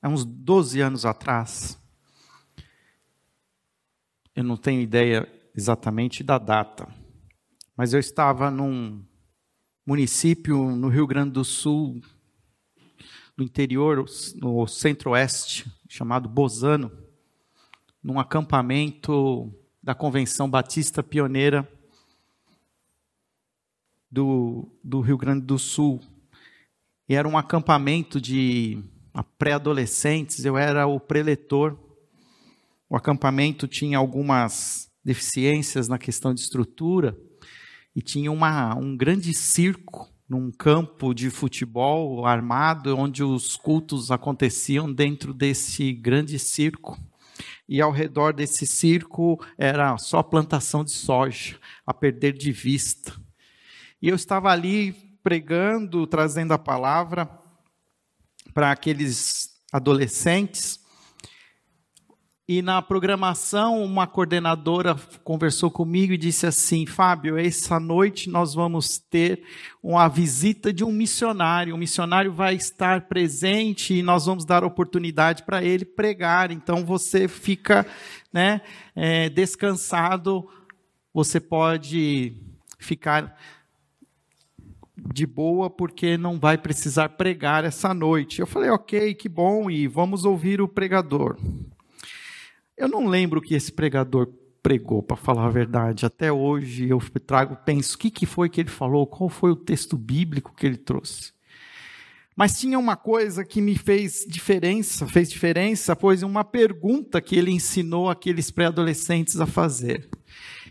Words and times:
há 0.00 0.08
uns 0.08 0.24
12 0.24 0.80
anos 0.80 1.04
atrás. 1.04 1.78
Eu 4.34 4.44
não 4.44 4.56
tenho 4.56 4.80
ideia 4.80 5.28
exatamente 5.54 6.22
da 6.22 6.38
data, 6.38 6.88
mas 7.76 7.92
eu 7.92 7.98
estava 7.98 8.50
num 8.50 9.04
município 9.84 10.76
no 10.76 10.88
Rio 10.88 11.06
Grande 11.06 11.32
do 11.32 11.44
Sul, 11.44 12.00
no 13.36 13.42
interior, 13.42 14.04
no 14.36 14.66
centro-oeste, 14.66 15.70
chamado 15.88 16.28
Bozano, 16.28 16.92
num 18.02 18.20
acampamento 18.20 19.52
da 19.82 19.94
Convenção 19.94 20.48
Batista 20.48 21.02
Pioneira 21.02 21.68
do, 24.10 24.68
do 24.82 25.00
Rio 25.00 25.18
Grande 25.18 25.44
do 25.44 25.58
Sul. 25.58 26.00
E 27.08 27.14
era 27.14 27.26
um 27.26 27.38
acampamento 27.38 28.20
de 28.20 28.82
pré-adolescentes, 29.22 30.44
eu 30.44 30.56
era 30.56 30.86
o 30.86 31.00
preletor. 31.00 31.76
O 32.88 32.96
acampamento 32.96 33.66
tinha 33.66 33.98
algumas 33.98 34.90
deficiências 35.04 35.88
na 35.88 35.98
questão 35.98 36.34
de 36.34 36.40
estrutura 36.40 37.18
e 37.94 38.02
tinha 38.02 38.30
uma, 38.30 38.76
um 38.76 38.96
grande 38.96 39.32
circo 39.34 40.08
num 40.28 40.50
campo 40.50 41.14
de 41.14 41.30
futebol 41.30 42.26
armado, 42.26 42.94
onde 42.96 43.24
os 43.24 43.56
cultos 43.56 44.10
aconteciam 44.10 44.92
dentro 44.92 45.32
desse 45.32 45.92
grande 45.92 46.38
circo. 46.38 46.98
E 47.66 47.80
ao 47.80 47.90
redor 47.90 48.32
desse 48.34 48.66
circo 48.66 49.42
era 49.56 49.96
só 49.96 50.22
plantação 50.22 50.84
de 50.84 50.92
soja, 50.92 51.58
a 51.86 51.94
perder 51.94 52.32
de 52.32 52.52
vista. 52.52 53.14
E 54.02 54.08
eu 54.08 54.14
estava 54.14 54.50
ali 54.50 54.92
pregando, 55.22 56.06
trazendo 56.06 56.52
a 56.52 56.58
palavra 56.58 57.26
para 58.52 58.70
aqueles 58.70 59.50
adolescentes. 59.72 60.80
E 62.50 62.62
na 62.62 62.80
programação, 62.80 63.84
uma 63.84 64.06
coordenadora 64.06 64.94
conversou 65.22 65.70
comigo 65.70 66.14
e 66.14 66.16
disse 66.16 66.46
assim: 66.46 66.86
Fábio, 66.86 67.36
essa 67.36 67.78
noite 67.78 68.30
nós 68.30 68.54
vamos 68.54 68.96
ter 68.96 69.42
uma 69.82 70.08
visita 70.08 70.72
de 70.72 70.82
um 70.82 70.90
missionário. 70.90 71.74
O 71.74 71.78
missionário 71.78 72.32
vai 72.32 72.54
estar 72.54 73.02
presente 73.02 73.92
e 73.92 74.02
nós 74.02 74.24
vamos 74.24 74.46
dar 74.46 74.64
oportunidade 74.64 75.42
para 75.42 75.62
ele 75.62 75.84
pregar. 75.84 76.50
Então 76.50 76.86
você 76.86 77.28
fica 77.28 77.86
né, 78.32 78.62
é, 78.96 79.28
descansado, 79.28 80.48
você 81.12 81.38
pode 81.38 82.34
ficar 82.78 83.36
de 85.12 85.26
boa 85.26 85.70
porque 85.70 86.16
não 86.16 86.38
vai 86.38 86.58
precisar 86.58 87.10
pregar 87.10 87.64
essa 87.64 87.92
noite. 87.94 88.40
Eu 88.40 88.46
falei, 88.46 88.70
ok, 88.70 89.14
que 89.14 89.28
bom, 89.28 89.70
e 89.70 89.86
vamos 89.86 90.24
ouvir 90.24 90.60
o 90.60 90.68
pregador. 90.68 91.36
Eu 92.76 92.88
não 92.88 93.06
lembro 93.06 93.40
que 93.40 93.54
esse 93.54 93.72
pregador 93.72 94.28
pregou, 94.62 95.02
para 95.02 95.16
falar 95.16 95.46
a 95.46 95.50
verdade. 95.50 96.06
Até 96.06 96.30
hoje 96.32 96.88
eu 96.88 97.00
trago, 97.26 97.56
penso, 97.64 97.96
o 97.96 97.98
que, 97.98 98.10
que 98.10 98.26
foi 98.26 98.48
que 98.48 98.60
ele 98.60 98.70
falou? 98.70 99.06
Qual 99.06 99.28
foi 99.28 99.50
o 99.50 99.56
texto 99.56 99.96
bíblico 99.96 100.54
que 100.54 100.66
ele 100.66 100.76
trouxe? 100.76 101.32
Mas 102.36 102.58
tinha 102.60 102.78
uma 102.78 102.96
coisa 102.96 103.44
que 103.44 103.60
me 103.60 103.76
fez 103.76 104.24
diferença, 104.28 105.06
fez 105.08 105.28
diferença, 105.28 105.96
pois 105.96 106.22
uma 106.22 106.44
pergunta 106.44 107.20
que 107.20 107.34
ele 107.34 107.50
ensinou 107.50 108.08
aqueles 108.08 108.50
pré-adolescentes 108.50 109.40
a 109.40 109.46
fazer. 109.46 110.08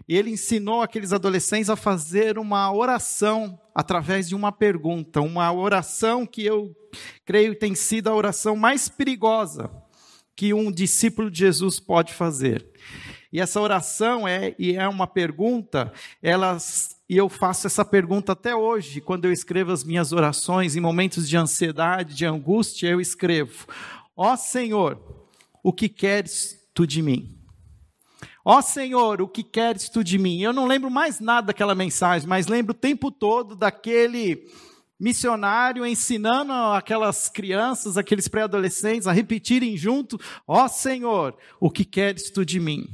E 0.08 0.16
ele 0.16 0.32
ensinou 0.32 0.82
aqueles 0.82 1.12
adolescentes 1.12 1.70
a 1.70 1.76
fazer 1.76 2.38
uma 2.38 2.72
oração 2.72 3.60
através 3.76 4.30
de 4.30 4.36
uma 4.36 4.52
pergunta, 4.52 5.22
uma 5.22 5.52
oração 5.52 6.26
que 6.26 6.46
eu 6.46 6.76
creio 7.26 7.54
tem 7.54 7.76
sido 7.76 8.08
a 8.08 8.16
oração 8.16 8.56
mais 8.56 8.88
perigosa 8.88 9.70
que 10.38 10.54
um 10.54 10.72
discípulo 10.72 11.32
de 11.32 11.40
Jesus 11.40 11.80
pode 11.80 12.14
fazer. 12.14 12.66
E 13.34 13.42
essa 13.42 13.60
oração 13.60 14.28
é 14.28 14.56
e 14.58 14.76
é 14.76 14.88
uma 14.88 15.08
pergunta, 15.08 15.92
elas 16.22 16.96
e 17.10 17.18
eu 17.18 17.28
faço 17.28 17.68
essa 17.68 17.84
pergunta 17.84 18.34
até 18.34 18.56
hoje, 18.56 19.02
quando 19.02 19.26
eu 19.26 19.32
escrevo 19.32 19.72
as 19.72 19.84
minhas 19.84 20.12
orações 20.12 20.76
em 20.76 20.80
momentos 20.82 21.28
de 21.28 21.36
ansiedade, 21.38 22.14
de 22.14 22.26
angústia, 22.26 22.88
eu 22.88 23.02
escrevo: 23.02 23.66
Ó 24.16 24.34
oh 24.34 24.38
Senhor, 24.38 25.00
o 25.64 25.74
que 25.74 25.90
queres 25.90 26.62
tu 26.74 26.86
de 26.86 27.02
mim? 27.02 27.37
Ó 28.50 28.60
oh, 28.60 28.62
Senhor, 28.62 29.22
o 29.22 29.28
que 29.28 29.44
queres 29.44 29.90
tu 29.90 30.02
de 30.02 30.18
mim? 30.18 30.42
Eu 30.42 30.54
não 30.54 30.66
lembro 30.66 30.90
mais 30.90 31.20
nada 31.20 31.48
daquela 31.48 31.76
mensagem, 31.76 32.26
mas 32.26 32.48
lembro 32.48 32.72
o 32.72 32.74
tempo 32.74 33.12
todo 33.12 33.58
daquele 33.58 34.48
missionário 34.98 35.86
ensinando 35.86 36.54
aquelas 36.54 37.28
crianças, 37.28 37.98
aqueles 37.98 38.30
pré-adolescentes 38.30 39.06
a 39.06 39.12
repetirem 39.12 39.76
junto: 39.76 40.18
Ó 40.48 40.64
oh, 40.64 40.70
Senhor, 40.70 41.36
o 41.60 41.70
que 41.70 41.84
queres 41.84 42.32
tu 42.32 42.46
de 42.46 42.58
mim? 42.58 42.88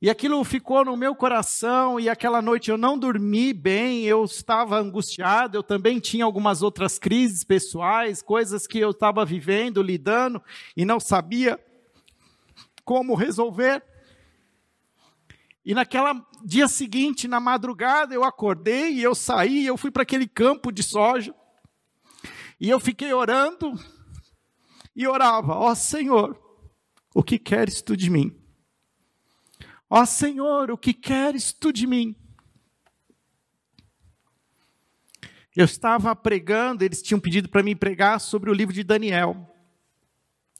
E 0.00 0.08
aquilo 0.08 0.44
ficou 0.44 0.84
no 0.84 0.96
meu 0.96 1.16
coração, 1.16 1.98
e 1.98 2.08
aquela 2.08 2.40
noite 2.40 2.70
eu 2.70 2.78
não 2.78 2.96
dormi 2.96 3.52
bem, 3.52 4.04
eu 4.04 4.22
estava 4.22 4.78
angustiado, 4.78 5.58
eu 5.58 5.64
também 5.64 5.98
tinha 5.98 6.24
algumas 6.24 6.62
outras 6.62 6.96
crises 6.96 7.42
pessoais, 7.42 8.22
coisas 8.22 8.68
que 8.68 8.78
eu 8.78 8.92
estava 8.92 9.24
vivendo, 9.24 9.82
lidando, 9.82 10.40
e 10.76 10.84
não 10.84 11.00
sabia 11.00 11.58
como 12.84 13.16
resolver. 13.16 13.82
E 15.64 15.74
naquela 15.74 16.26
dia 16.44 16.66
seguinte, 16.66 17.28
na 17.28 17.38
madrugada, 17.38 18.14
eu 18.14 18.24
acordei 18.24 18.94
e 18.94 19.02
eu 19.02 19.14
saí, 19.14 19.64
eu 19.64 19.76
fui 19.76 19.90
para 19.90 20.02
aquele 20.02 20.26
campo 20.26 20.72
de 20.72 20.82
soja. 20.82 21.34
E 22.60 22.68
eu 22.68 22.80
fiquei 22.80 23.12
orando 23.12 23.72
e 24.94 25.06
orava: 25.06 25.54
Ó 25.54 25.70
oh, 25.70 25.74
Senhor, 25.74 26.40
o 27.14 27.22
que 27.22 27.38
queres 27.38 27.80
tu 27.80 27.96
de 27.96 28.10
mim? 28.10 28.36
Ó 29.88 30.00
oh, 30.00 30.06
Senhor, 30.06 30.70
o 30.70 30.78
que 30.78 30.92
queres 30.92 31.52
tu 31.52 31.72
de 31.72 31.86
mim? 31.86 32.16
Eu 35.54 35.66
estava 35.66 36.16
pregando, 36.16 36.82
eles 36.82 37.02
tinham 37.02 37.20
pedido 37.20 37.48
para 37.48 37.62
mim 37.62 37.76
pregar 37.76 38.18
sobre 38.20 38.50
o 38.50 38.54
livro 38.54 38.74
de 38.74 38.82
Daniel. 38.82 39.51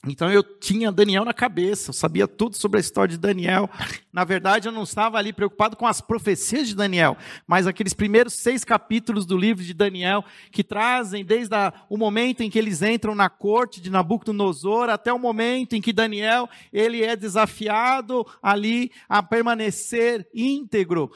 Então 0.04 0.28
eu 0.28 0.42
tinha 0.42 0.90
Daniel 0.90 1.24
na 1.24 1.32
cabeça, 1.32 1.90
eu 1.90 1.94
sabia 1.94 2.26
tudo 2.26 2.56
sobre 2.56 2.78
a 2.78 2.80
história 2.80 3.12
de 3.12 3.18
Daniel. 3.20 3.70
Na 4.12 4.24
verdade, 4.24 4.66
eu 4.66 4.72
não 4.72 4.82
estava 4.82 5.16
ali 5.16 5.32
preocupado 5.32 5.76
com 5.76 5.86
as 5.86 6.00
profecias 6.00 6.66
de 6.66 6.74
Daniel, 6.74 7.16
mas 7.46 7.68
aqueles 7.68 7.94
primeiros 7.94 8.32
seis 8.32 8.64
capítulos 8.64 9.24
do 9.24 9.36
livro 9.36 9.62
de 9.62 9.72
Daniel 9.72 10.24
que 10.50 10.64
trazem 10.64 11.24
desde 11.24 11.54
a, 11.54 11.72
o 11.88 11.96
momento 11.96 12.40
em 12.40 12.50
que 12.50 12.58
eles 12.58 12.82
entram 12.82 13.14
na 13.14 13.30
corte 13.30 13.80
de 13.80 13.90
Nabucodonosor 13.90 14.90
até 14.90 15.12
o 15.12 15.20
momento 15.20 15.76
em 15.76 15.80
que 15.80 15.92
Daniel 15.92 16.48
ele 16.72 17.04
é 17.04 17.14
desafiado 17.14 18.26
ali 18.42 18.90
a 19.08 19.22
permanecer 19.22 20.28
íntegro 20.34 21.12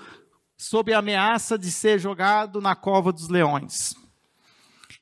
sob 0.57 0.93
a 0.93 0.99
ameaça 1.01 1.59
de 1.59 1.73
ser 1.73 1.99
jogado 1.99 2.61
na 2.61 2.77
cova 2.77 3.13
dos 3.13 3.29
leões. 3.29 4.06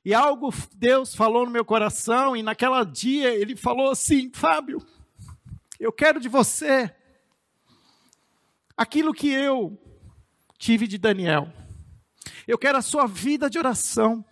E 0.04 0.12
algo 0.12 0.53
Deus 0.75 1.15
falou 1.15 1.47
no 1.47 1.50
meu 1.50 1.65
coração, 1.65 2.37
e 2.37 2.42
naquela 2.42 2.84
dia 2.84 3.34
ele 3.34 3.56
falou 3.56 3.91
assim: 3.91 4.31
Fábio, 4.32 4.84
eu 5.81 5.91
quero 5.91 6.20
de 6.20 6.28
você 6.28 6.94
aquilo 8.76 9.14
que 9.14 9.28
eu 9.28 9.81
tive 10.59 10.87
de 10.87 10.98
Daniel. 10.98 11.50
Eu 12.47 12.59
quero 12.59 12.76
a 12.76 12.82
sua 12.82 13.06
vida 13.06 13.48
de 13.48 13.59
oração. 13.59 14.25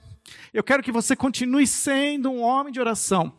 Eu 0.53 0.62
quero 0.62 0.82
que 0.82 0.93
você 0.93 1.16
continue 1.16 1.66
sendo 1.66 2.31
um 2.31 2.43
homem 2.43 2.72
de 2.72 2.81
oração. 2.81 3.32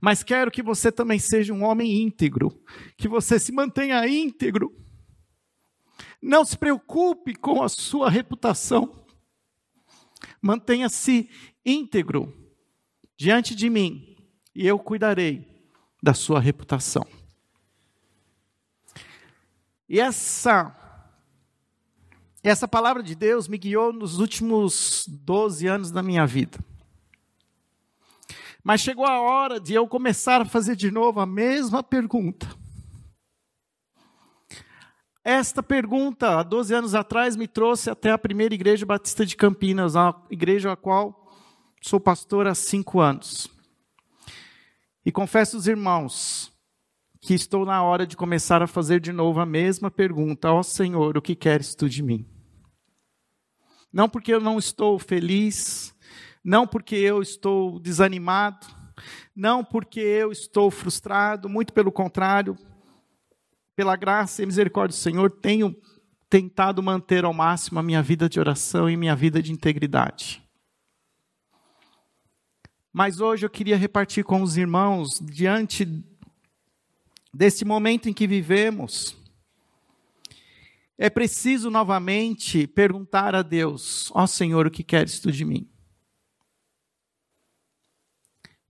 Mas 0.00 0.22
quero 0.22 0.50
que 0.50 0.62
você 0.62 0.92
também 0.92 1.18
seja 1.18 1.52
um 1.52 1.64
homem 1.64 2.02
íntegro, 2.02 2.62
que 2.96 3.08
você 3.08 3.38
se 3.38 3.52
mantenha 3.52 4.06
íntegro. 4.06 4.74
Não 6.22 6.44
se 6.44 6.56
preocupe 6.56 7.34
com 7.34 7.62
a 7.62 7.68
sua 7.68 8.10
reputação. 8.10 8.99
Mantenha-se 10.40 11.28
íntegro 11.64 12.34
diante 13.16 13.54
de 13.54 13.68
mim, 13.68 14.16
e 14.54 14.66
eu 14.66 14.78
cuidarei 14.78 15.46
da 16.02 16.14
sua 16.14 16.40
reputação. 16.40 17.06
E 19.88 20.00
essa 20.00 20.76
essa 22.42 22.66
palavra 22.66 23.02
de 23.02 23.14
Deus 23.14 23.46
me 23.46 23.58
guiou 23.58 23.92
nos 23.92 24.18
últimos 24.18 25.04
12 25.06 25.66
anos 25.66 25.90
da 25.90 26.02
minha 26.02 26.26
vida. 26.26 26.58
Mas 28.64 28.80
chegou 28.80 29.04
a 29.04 29.20
hora 29.20 29.60
de 29.60 29.74
eu 29.74 29.86
começar 29.86 30.40
a 30.40 30.46
fazer 30.46 30.74
de 30.74 30.90
novo 30.90 31.20
a 31.20 31.26
mesma 31.26 31.82
pergunta. 31.82 32.48
Esta 35.32 35.62
pergunta, 35.62 36.40
há 36.40 36.42
12 36.42 36.74
anos 36.74 36.92
atrás, 36.92 37.36
me 37.36 37.46
trouxe 37.46 37.88
até 37.88 38.10
a 38.10 38.18
primeira 38.18 38.52
igreja 38.52 38.84
batista 38.84 39.24
de 39.24 39.36
Campinas, 39.36 39.94
a 39.94 40.12
igreja 40.28 40.72
a 40.72 40.76
qual 40.76 41.32
sou 41.80 42.00
pastor 42.00 42.48
há 42.48 42.54
cinco 42.56 42.98
anos. 42.98 43.48
E 45.06 45.12
confesso 45.12 45.54
aos 45.54 45.68
irmãos 45.68 46.52
que 47.20 47.32
estou 47.32 47.64
na 47.64 47.80
hora 47.80 48.08
de 48.08 48.16
começar 48.16 48.60
a 48.60 48.66
fazer 48.66 48.98
de 48.98 49.12
novo 49.12 49.38
a 49.38 49.46
mesma 49.46 49.88
pergunta: 49.88 50.50
Ó 50.50 50.58
oh, 50.58 50.62
Senhor, 50.64 51.16
o 51.16 51.22
que 51.22 51.36
queres 51.36 51.76
tu 51.76 51.88
de 51.88 52.02
mim? 52.02 52.26
Não 53.92 54.08
porque 54.08 54.34
eu 54.34 54.40
não 54.40 54.58
estou 54.58 54.98
feliz, 54.98 55.94
não 56.42 56.66
porque 56.66 56.96
eu 56.96 57.22
estou 57.22 57.78
desanimado, 57.78 58.66
Não 59.32 59.62
porque 59.62 60.00
eu 60.00 60.32
estou 60.32 60.72
frustrado, 60.72 61.48
muito 61.48 61.72
pelo 61.72 61.92
contrário, 61.92 62.58
pela 63.80 63.96
graça 63.96 64.42
e 64.42 64.46
misericórdia 64.46 64.94
do 64.94 65.00
Senhor, 65.00 65.30
tenho 65.30 65.74
tentado 66.28 66.82
manter 66.82 67.24
ao 67.24 67.32
máximo 67.32 67.78
a 67.78 67.82
minha 67.82 68.02
vida 68.02 68.28
de 68.28 68.38
oração 68.38 68.90
e 68.90 68.94
minha 68.94 69.16
vida 69.16 69.42
de 69.42 69.52
integridade. 69.52 70.42
Mas 72.92 73.20
hoje 73.22 73.46
eu 73.46 73.48
queria 73.48 73.78
repartir 73.78 74.22
com 74.22 74.42
os 74.42 74.58
irmãos, 74.58 75.18
diante 75.18 75.88
desse 77.32 77.64
momento 77.64 78.06
em 78.06 78.12
que 78.12 78.26
vivemos, 78.26 79.16
é 80.98 81.08
preciso 81.08 81.70
novamente 81.70 82.66
perguntar 82.66 83.34
a 83.34 83.40
Deus: 83.40 84.10
Ó 84.14 84.24
oh, 84.24 84.26
Senhor, 84.26 84.66
o 84.66 84.70
que 84.70 84.84
queres 84.84 85.20
tu 85.20 85.32
de 85.32 85.46
mim? 85.46 85.66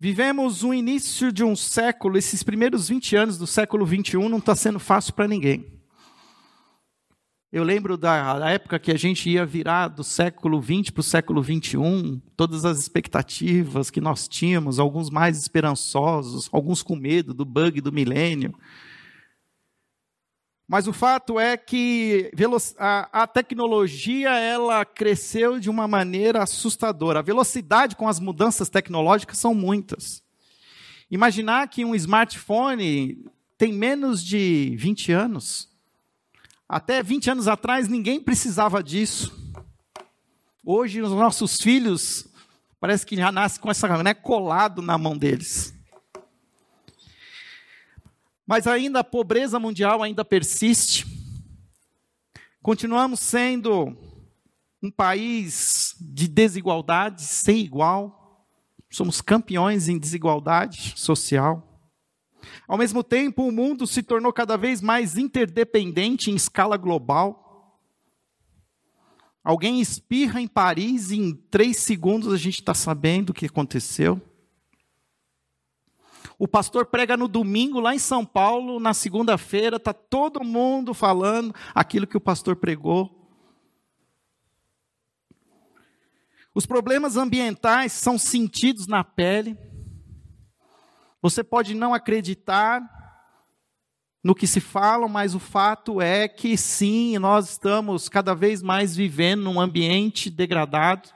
Vivemos 0.03 0.65
o 0.65 0.73
início 0.73 1.31
de 1.31 1.45
um 1.45 1.55
século, 1.55 2.17
esses 2.17 2.43
primeiros 2.43 2.89
20 2.89 3.17
anos 3.17 3.37
do 3.37 3.47
século 3.47 3.85
21 3.85 4.31
não 4.31 4.39
está 4.39 4.57
sendo 4.57 4.81
fácil 4.81 5.13
para 5.13 5.29
ninguém. 5.29 5.67
Eu 7.53 7.63
lembro 7.63 7.99
da, 7.99 8.51
época 8.51 8.79
que 8.79 8.91
a 8.91 8.97
gente 8.97 9.29
ia 9.29 9.45
virar 9.45 9.89
do 9.89 10.03
século 10.03 10.59
20 10.59 10.93
para 10.93 11.01
o 11.01 11.05
século 11.05 11.43
21, 11.43 12.19
todas 12.35 12.65
as 12.65 12.79
expectativas 12.79 13.91
que 13.91 14.01
nós 14.01 14.27
tínhamos, 14.27 14.79
alguns 14.79 15.11
mais 15.11 15.37
esperançosos, 15.37 16.49
alguns 16.51 16.83
com 16.83 16.97
medo 16.97 17.35
do 17.35 17.45
bug 17.45 17.79
do 17.83 17.93
milênio. 17.93 18.55
Mas 20.71 20.87
o 20.87 20.93
fato 20.93 21.41
é 21.41 21.57
que 21.57 22.31
a, 22.79 23.27
tecnologia 23.27 24.31
ela 24.39 24.85
cresceu 24.85 25.59
de 25.59 25.69
uma 25.69 25.89
maneira 25.89 26.45
assustadora. 26.45 27.19
A 27.19 27.23
velocidade 27.23 27.97
com 27.97 28.07
as 28.07 28.21
mudanças 28.21 28.69
tecnológicas 28.69 29.37
são 29.37 29.53
muitas. 29.53 30.23
Imaginar 31.11 31.67
que 31.67 31.85
um 31.85 31.93
smartphone 31.97 33.27
tem 33.59 33.73
menos 33.73 34.25
de 34.25 34.77
20 34.79 35.11
anos 35.11 35.69
até 36.69 37.03
20 37.03 37.31
anos 37.33 37.49
atrás, 37.49 37.89
ninguém 37.89 38.21
precisava 38.21 38.81
disso. 38.81 39.37
Hoje, 40.65 41.03
os 41.03 41.11
nossos 41.11 41.61
filhos, 41.61 42.29
parece 42.79 43.05
que 43.05 43.17
já 43.17 43.33
nascem 43.33 43.61
com 43.61 43.69
essa 43.73 44.01
né, 44.05 44.15
colado 44.15 44.81
na 44.81 44.97
mão 44.97 45.19
deles. 45.19 45.75
Mas 48.51 48.67
ainda 48.67 48.99
a 48.99 49.05
pobreza 49.05 49.61
mundial 49.61 50.03
ainda 50.03 50.25
persiste. 50.25 51.07
Continuamos 52.61 53.21
sendo 53.21 53.97
um 54.83 54.91
país 54.91 55.95
de 56.01 56.27
desigualdade 56.27 57.23
sem 57.23 57.61
igual. 57.61 58.45
Somos 58.91 59.21
campeões 59.21 59.89
em 59.89 59.97
desigualdade 59.97 60.95
social. 60.97 61.81
Ao 62.67 62.77
mesmo 62.77 63.05
tempo, 63.05 63.47
o 63.47 63.53
mundo 63.53 63.87
se 63.87 64.03
tornou 64.03 64.33
cada 64.33 64.57
vez 64.57 64.83
mais 64.83 65.17
interdependente 65.17 66.29
em 66.29 66.35
escala 66.35 66.77
global. 66.77 67.79
Alguém 69.45 69.81
espirra 69.81 70.41
em 70.41 70.49
Paris 70.49 71.13
e 71.13 71.21
em 71.21 71.37
três 71.37 71.77
segundos 71.77 72.33
a 72.33 72.37
gente 72.37 72.59
está 72.59 72.75
sabendo 72.75 73.31
o 73.31 73.35
que 73.35 73.47
aconteceu. 73.47 74.21
O 76.41 76.49
pastor 76.49 76.87
prega 76.87 77.19
no 77.19 77.29
domingo 77.29 77.81
lá 77.81 77.95
em 77.95 77.99
São 77.99 78.25
Paulo, 78.25 78.81
na 78.81 78.95
segunda-feira, 78.95 79.77
está 79.77 79.93
todo 79.93 80.43
mundo 80.43 80.95
falando 80.95 81.55
aquilo 81.75 82.07
que 82.07 82.17
o 82.17 82.21
pastor 82.21 82.57
pregou. 82.57 83.29
Os 86.55 86.65
problemas 86.65 87.19
ambientais 87.19 87.93
são 87.93 88.17
sentidos 88.17 88.87
na 88.87 89.05
pele. 89.05 89.55
Você 91.21 91.45
pode 91.45 91.75
não 91.75 91.93
acreditar 91.93 92.81
no 94.25 94.35
que 94.35 94.47
se 94.47 94.61
fala, 94.61 95.07
mas 95.07 95.35
o 95.35 95.39
fato 95.39 96.01
é 96.01 96.27
que 96.27 96.57
sim, 96.57 97.19
nós 97.19 97.51
estamos 97.51 98.09
cada 98.09 98.35
vez 98.35 98.63
mais 98.63 98.97
vivendo 98.97 99.43
num 99.43 99.61
ambiente 99.61 100.31
degradado. 100.31 101.11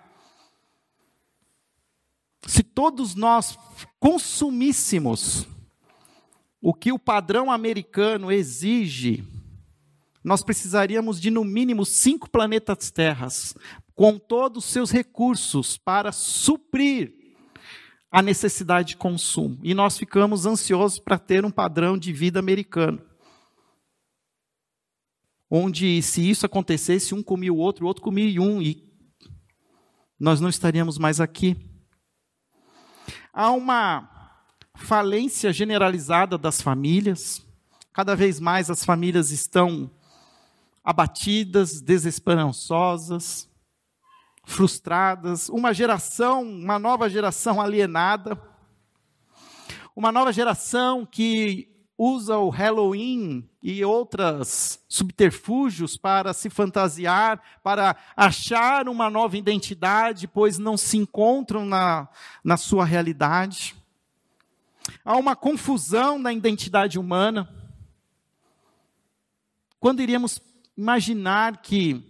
Se 2.46 2.62
todos 2.62 3.14
nós 3.14 3.58
consumíssemos 3.99 5.46
o 6.61 6.73
que 6.73 6.93
o 6.93 6.99
padrão 6.99 7.50
americano 7.50 8.31
exige, 8.31 9.25
nós 10.23 10.43
precisaríamos 10.43 11.20
de 11.20 11.31
no 11.31 11.44
mínimo 11.44 11.85
cinco 11.85 12.31
planetas 12.31 12.91
terras, 12.91 13.55
com 13.94 14.19
todos 14.19 14.64
os 14.64 14.70
seus 14.70 14.91
recursos 14.91 15.76
para 15.76 16.11
suprir 16.12 17.12
a 18.11 18.23
necessidade 18.23 18.88
de 18.88 18.97
consumo. 18.97 19.58
E 19.62 19.75
nós 19.75 19.99
ficamos 19.99 20.47
ansiosos 20.47 20.99
para 20.99 21.19
ter 21.19 21.44
um 21.44 21.50
padrão 21.50 21.99
de 21.99 22.12
vida 22.12 22.38
americano. 22.38 23.02
Onde, 25.50 26.00
se 26.00 26.29
isso 26.29 26.47
acontecesse, 26.47 27.14
um 27.14 27.23
comia 27.23 27.52
o 27.52 27.58
outro, 27.58 27.85
o 27.85 27.88
outro 27.88 28.02
comia 28.02 28.40
um, 28.40 28.62
e 28.62 28.82
nós 30.19 30.40
não 30.40 30.49
estaríamos 30.49 30.97
mais 30.99 31.20
aqui. 31.20 31.74
Há 33.36 33.50
uma 33.50 34.08
falência 34.76 35.52
generalizada 35.52 36.38
das 36.38 36.62
famílias, 36.62 37.44
cada 37.92 38.14
vez 38.14 38.38
mais 38.38 38.70
as 38.70 38.84
famílias 38.84 39.32
estão 39.32 39.90
abatidas, 40.84 41.81
desesperançosas, 41.81 43.50
frustradas, 44.44 45.48
uma 45.48 45.75
geração, 45.75 46.44
uma 46.44 46.78
nova 46.78 47.10
geração 47.10 47.60
alienada, 47.60 48.40
uma 49.96 50.12
nova 50.12 50.32
geração 50.32 51.04
que 51.04 51.74
usa 51.96 52.37
o 52.38 52.49
Halloween 52.49 53.49
e 53.62 53.85
outras 53.85 54.85
subterfúgios 54.88 55.96
para 55.96 56.32
se 56.32 56.50
fantasiar, 56.50 57.41
para 57.62 57.96
achar 58.17 58.88
uma 58.88 59.08
nova 59.08 59.37
identidade, 59.37 60.26
pois 60.26 60.58
não 60.58 60.76
se 60.76 60.96
encontram 60.96 61.64
na, 61.64 62.08
na 62.43 62.56
sua 62.56 62.85
realidade. 62.85 63.76
Há 65.05 65.17
uma 65.17 65.37
confusão 65.37 66.19
na 66.19 66.32
identidade 66.32 66.99
humana. 66.99 67.49
Quando 69.79 70.02
iríamos 70.02 70.40
imaginar 70.76 71.58
que 71.58 72.02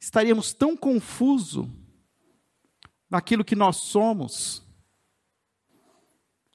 estaríamos 0.00 0.52
tão 0.52 0.76
confusos 0.76 1.68
naquilo 3.08 3.44
que 3.44 3.54
nós 3.54 3.76
somos, 3.76 4.62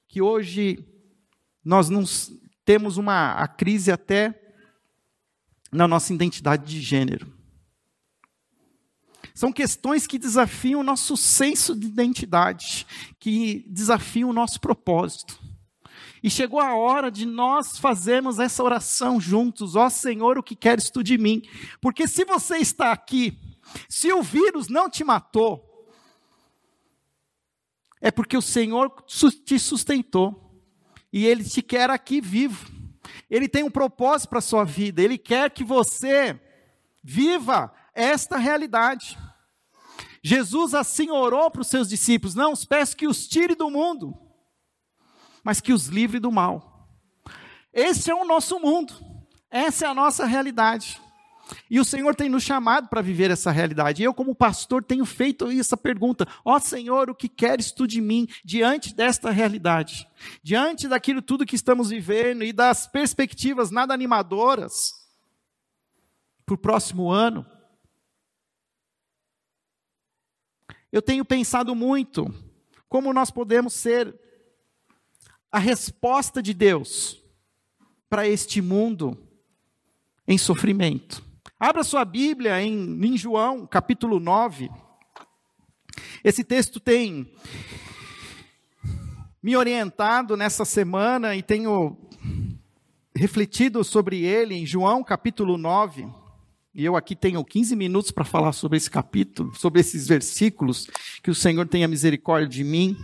que 0.06 0.20
hoje 0.20 0.84
nós 1.64 1.88
não 1.88 2.04
temos 2.64 2.96
uma 2.96 3.32
a 3.32 3.48
crise 3.48 3.90
até 3.90 4.38
na 5.72 5.86
nossa 5.86 6.12
identidade 6.12 6.64
de 6.64 6.80
gênero. 6.80 7.32
São 9.34 9.52
questões 9.52 10.06
que 10.06 10.18
desafiam 10.18 10.80
o 10.80 10.84
nosso 10.84 11.16
senso 11.16 11.74
de 11.74 11.86
identidade, 11.86 12.86
que 13.20 13.64
desafiam 13.68 14.30
o 14.30 14.32
nosso 14.32 14.60
propósito. 14.60 15.38
E 16.22 16.28
chegou 16.28 16.58
a 16.58 16.74
hora 16.74 17.10
de 17.10 17.24
nós 17.24 17.78
fazermos 17.78 18.38
essa 18.38 18.62
oração 18.62 19.20
juntos. 19.20 19.76
Ó 19.76 19.88
Senhor, 19.88 20.38
o 20.38 20.42
que 20.42 20.56
queres 20.56 20.90
tu 20.90 21.02
de 21.02 21.16
mim? 21.16 21.42
Porque 21.80 22.08
se 22.08 22.24
você 22.24 22.56
está 22.56 22.90
aqui, 22.90 23.38
se 23.88 24.12
o 24.12 24.22
vírus 24.22 24.68
não 24.68 24.90
te 24.90 25.04
matou, 25.04 25.64
é 28.00 28.10
porque 28.10 28.36
o 28.36 28.42
Senhor 28.42 28.90
te 29.44 29.58
sustentou. 29.58 30.47
E 31.12 31.26
Ele 31.26 31.44
te 31.44 31.62
quer 31.62 31.90
aqui 31.90 32.20
vivo. 32.20 32.70
Ele 33.30 33.48
tem 33.48 33.62
um 33.62 33.70
propósito 33.70 34.30
para 34.30 34.38
a 34.38 34.42
sua 34.42 34.64
vida. 34.64 35.02
Ele 35.02 35.18
quer 35.18 35.50
que 35.50 35.64
você 35.64 36.38
viva 37.02 37.72
esta 37.94 38.36
realidade. 38.36 39.18
Jesus 40.22 40.74
assim 40.74 41.10
orou 41.10 41.50
para 41.50 41.62
os 41.62 41.68
seus 41.68 41.88
discípulos: 41.88 42.34
Não 42.34 42.52
os 42.52 42.64
peço 42.64 42.96
que 42.96 43.06
os 43.06 43.26
tire 43.26 43.54
do 43.54 43.70
mundo, 43.70 44.14
mas 45.42 45.60
que 45.60 45.72
os 45.72 45.86
livre 45.86 46.18
do 46.18 46.30
mal. 46.30 46.88
Esse 47.72 48.10
é 48.10 48.14
o 48.14 48.24
nosso 48.24 48.58
mundo, 48.58 48.94
essa 49.50 49.86
é 49.86 49.88
a 49.88 49.94
nossa 49.94 50.26
realidade. 50.26 51.00
E 51.70 51.78
o 51.80 51.84
Senhor 51.84 52.14
tem 52.14 52.28
nos 52.28 52.42
chamado 52.42 52.88
para 52.88 53.00
viver 53.00 53.30
essa 53.30 53.50
realidade. 53.50 54.02
Eu, 54.02 54.14
como 54.14 54.34
pastor, 54.34 54.82
tenho 54.82 55.04
feito 55.04 55.50
essa 55.50 55.76
pergunta: 55.76 56.26
Ó 56.44 56.56
oh, 56.56 56.60
Senhor, 56.60 57.10
o 57.10 57.14
que 57.14 57.28
queres 57.28 57.72
tu 57.72 57.86
de 57.86 58.00
mim 58.00 58.26
diante 58.44 58.94
desta 58.94 59.30
realidade? 59.30 60.08
Diante 60.42 60.88
daquilo 60.88 61.22
tudo 61.22 61.46
que 61.46 61.56
estamos 61.56 61.90
vivendo 61.90 62.44
e 62.44 62.52
das 62.52 62.86
perspectivas 62.86 63.70
nada 63.70 63.94
animadoras 63.94 64.94
para 66.44 66.54
o 66.54 66.58
próximo 66.58 67.10
ano? 67.10 67.46
Eu 70.90 71.02
tenho 71.02 71.24
pensado 71.24 71.74
muito 71.74 72.32
como 72.88 73.12
nós 73.12 73.30
podemos 73.30 73.74
ser 73.74 74.18
a 75.52 75.58
resposta 75.58 76.42
de 76.42 76.54
Deus 76.54 77.22
para 78.08 78.26
este 78.26 78.62
mundo 78.62 79.16
em 80.26 80.38
sofrimento. 80.38 81.27
Abra 81.60 81.82
sua 81.82 82.04
Bíblia 82.04 82.62
em, 82.62 83.04
em 83.04 83.18
João, 83.18 83.66
capítulo 83.66 84.20
9. 84.20 84.70
Esse 86.22 86.44
texto 86.44 86.78
tem 86.78 87.28
me 89.42 89.56
orientado 89.56 90.36
nessa 90.36 90.64
semana 90.64 91.34
e 91.34 91.42
tenho 91.42 91.96
refletido 93.12 93.82
sobre 93.82 94.22
ele 94.22 94.54
em 94.54 94.64
João 94.64 95.02
capítulo 95.02 95.58
9. 95.58 96.06
E 96.72 96.84
eu 96.84 96.94
aqui 96.94 97.16
tenho 97.16 97.44
15 97.44 97.74
minutos 97.74 98.12
para 98.12 98.24
falar 98.24 98.52
sobre 98.52 98.76
esse 98.76 98.88
capítulo, 98.88 99.52
sobre 99.56 99.80
esses 99.80 100.06
versículos, 100.06 100.86
que 101.24 101.30
o 101.30 101.34
Senhor 101.34 101.66
tenha 101.66 101.88
misericórdia 101.88 102.48
de 102.48 102.62
mim. 102.62 102.96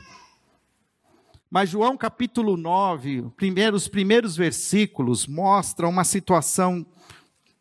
Mas 1.50 1.70
João 1.70 1.96
capítulo 1.96 2.56
9, 2.56 3.32
primeiro, 3.36 3.76
os 3.76 3.88
primeiros 3.88 4.36
versículos 4.36 5.26
mostram 5.26 5.90
uma 5.90 6.04
situação 6.04 6.86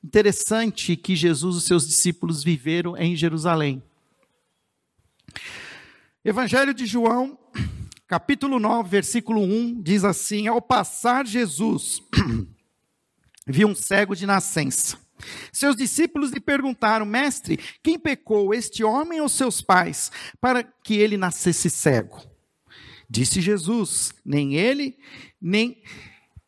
interessante 0.04 0.96
que 0.98 1.16
Jesus 1.16 1.58
e 1.58 1.66
seus 1.66 1.88
discípulos 1.88 2.44
viveram 2.44 2.98
em 2.98 3.16
Jerusalém. 3.16 3.82
Evangelho 6.26 6.74
de 6.74 6.86
João, 6.86 7.38
capítulo 8.08 8.60
9, 8.60 8.90
versículo 8.90 9.42
1, 9.42 9.82
diz 9.82 10.04
assim: 10.04 10.48
Ao 10.48 10.62
passar 10.62 11.26
Jesus, 11.26 12.02
viu 13.48 13.70
um 13.70 13.76
cego 13.76 14.16
de 14.16 14.26
nascença. 14.26 15.02
Seus 15.52 15.76
discípulos 15.76 16.32
lhe 16.32 16.40
perguntaram: 16.40 17.06
Mestre, 17.06 17.58
quem 17.82 17.98
pecou, 17.98 18.54
este 18.54 18.84
homem 18.84 19.22
ou 19.22 19.30
seus 19.30 19.62
pais, 19.62 20.12
para 20.40 20.64
que 20.64 20.96
ele 20.96 21.18
nascesse 21.18 21.70
cego? 21.70 22.22
Disse 23.10 23.42
Jesus: 23.42 24.14
Nem 24.26 24.56
ele, 24.56 24.98
nem 25.42 25.82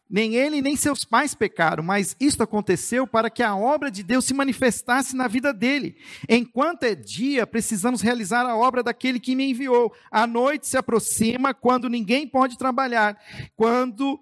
nem 0.10 0.36
ele 0.36 0.62
nem 0.62 0.76
seus 0.76 1.04
pais 1.04 1.34
pecaram, 1.34 1.84
mas 1.84 2.16
isto 2.20 2.44
aconteceu 2.44 3.08
para 3.08 3.30
que 3.30 3.42
a 3.42 3.56
obra 3.56 3.90
de 3.90 4.04
Deus 4.04 4.26
se 4.26 4.34
manifestasse 4.34 5.16
na 5.16 5.28
vida 5.28 5.54
dele. 5.54 5.98
Enquanto 6.30 6.84
é 6.84 6.94
dia, 6.94 7.48
precisamos 7.48 8.02
realizar 8.02 8.46
a 8.46 8.56
obra 8.56 8.84
daquele 8.84 9.20
que 9.20 9.36
me 9.36 9.50
enviou. 9.50 9.94
A 10.12 10.28
noite 10.28 10.68
se 10.68 10.78
aproxima 10.78 11.54
quando 11.54 11.90
ninguém 11.90 12.28
pode 12.28 12.58
trabalhar. 12.58 13.20
Quando 13.56 14.20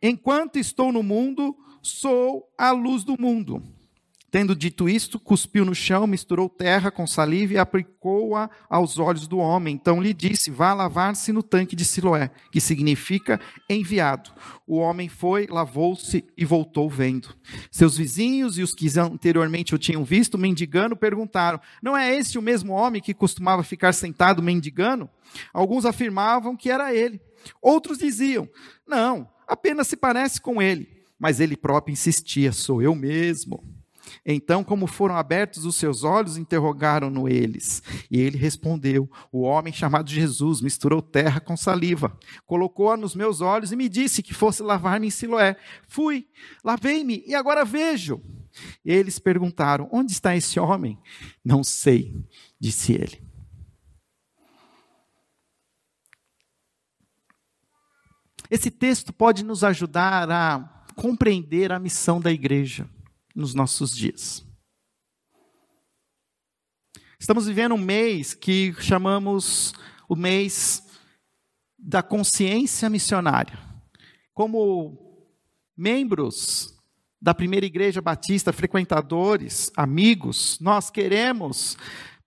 enquanto 0.00 0.58
estou 0.58 0.92
no 0.92 1.02
mundo, 1.02 1.56
sou 1.82 2.48
a 2.56 2.70
luz 2.70 3.04
do 3.04 3.20
mundo. 3.20 3.62
Tendo 4.34 4.56
dito 4.56 4.88
isto, 4.88 5.20
cuspiu 5.20 5.64
no 5.64 5.76
chão, 5.76 6.08
misturou 6.08 6.48
terra 6.48 6.90
com 6.90 7.06
saliva 7.06 7.52
e 7.52 7.56
aplicou-a 7.56 8.50
aos 8.68 8.98
olhos 8.98 9.28
do 9.28 9.38
homem. 9.38 9.76
Então 9.76 10.02
lhe 10.02 10.12
disse: 10.12 10.50
Vá 10.50 10.74
lavar-se 10.74 11.32
no 11.32 11.40
tanque 11.40 11.76
de 11.76 11.84
Siloé, 11.84 12.32
que 12.50 12.60
significa 12.60 13.40
enviado. 13.70 14.32
O 14.66 14.78
homem 14.78 15.08
foi, 15.08 15.46
lavou-se 15.46 16.24
e 16.36 16.44
voltou 16.44 16.90
vendo. 16.90 17.32
Seus 17.70 17.96
vizinhos 17.96 18.58
e 18.58 18.62
os 18.64 18.74
que 18.74 18.88
anteriormente 18.98 19.72
o 19.72 19.78
tinham 19.78 20.04
visto 20.04 20.36
mendigando 20.36 20.96
perguntaram: 20.96 21.60
Não 21.80 21.96
é 21.96 22.12
esse 22.12 22.36
o 22.36 22.42
mesmo 22.42 22.72
homem 22.72 23.00
que 23.00 23.14
costumava 23.14 23.62
ficar 23.62 23.92
sentado 23.92 24.42
mendigando? 24.42 25.08
Alguns 25.52 25.84
afirmavam 25.84 26.56
que 26.56 26.72
era 26.72 26.92
ele. 26.92 27.20
Outros 27.62 27.98
diziam: 27.98 28.48
Não, 28.84 29.30
apenas 29.46 29.86
se 29.86 29.96
parece 29.96 30.40
com 30.40 30.60
ele. 30.60 30.88
Mas 31.16 31.38
ele 31.38 31.56
próprio 31.56 31.92
insistia: 31.92 32.50
Sou 32.50 32.82
eu 32.82 32.96
mesmo. 32.96 33.73
Então, 34.24 34.62
como 34.62 34.86
foram 34.86 35.16
abertos 35.16 35.64
os 35.64 35.76
seus 35.76 36.04
olhos, 36.04 36.36
interrogaram-no 36.36 37.28
eles. 37.28 37.82
E 38.10 38.20
ele 38.20 38.36
respondeu: 38.36 39.10
O 39.32 39.42
homem 39.42 39.72
chamado 39.72 40.10
Jesus 40.10 40.60
misturou 40.60 41.00
terra 41.02 41.40
com 41.40 41.56
saliva, 41.56 42.16
colocou-a 42.46 42.96
nos 42.96 43.14
meus 43.14 43.40
olhos 43.40 43.72
e 43.72 43.76
me 43.76 43.88
disse 43.88 44.22
que 44.22 44.34
fosse 44.34 44.62
lavar-me 44.62 45.06
em 45.06 45.10
Siloé. 45.10 45.56
Fui, 45.88 46.26
lavei-me 46.62 47.22
e 47.26 47.34
agora 47.34 47.64
vejo. 47.64 48.20
Eles 48.84 49.18
perguntaram: 49.18 49.88
Onde 49.92 50.12
está 50.12 50.36
esse 50.36 50.58
homem? 50.60 50.98
Não 51.44 51.64
sei, 51.64 52.14
disse 52.60 52.92
ele. 52.92 53.22
Esse 58.50 58.70
texto 58.70 59.12
pode 59.12 59.42
nos 59.42 59.64
ajudar 59.64 60.30
a 60.30 60.84
compreender 60.94 61.72
a 61.72 61.78
missão 61.78 62.20
da 62.20 62.30
igreja 62.30 62.88
nos 63.34 63.54
nossos 63.54 63.94
dias. 63.94 64.46
Estamos 67.18 67.46
vivendo 67.46 67.74
um 67.74 67.78
mês 67.78 68.34
que 68.34 68.74
chamamos 68.80 69.72
o 70.08 70.14
mês 70.14 70.86
da 71.78 72.02
consciência 72.02 72.88
missionária. 72.90 73.58
Como 74.32 75.26
membros 75.76 76.74
da 77.20 77.32
primeira 77.32 77.64
igreja 77.64 78.02
batista, 78.02 78.52
frequentadores, 78.52 79.72
amigos, 79.76 80.58
nós 80.60 80.90
queremos 80.90 81.76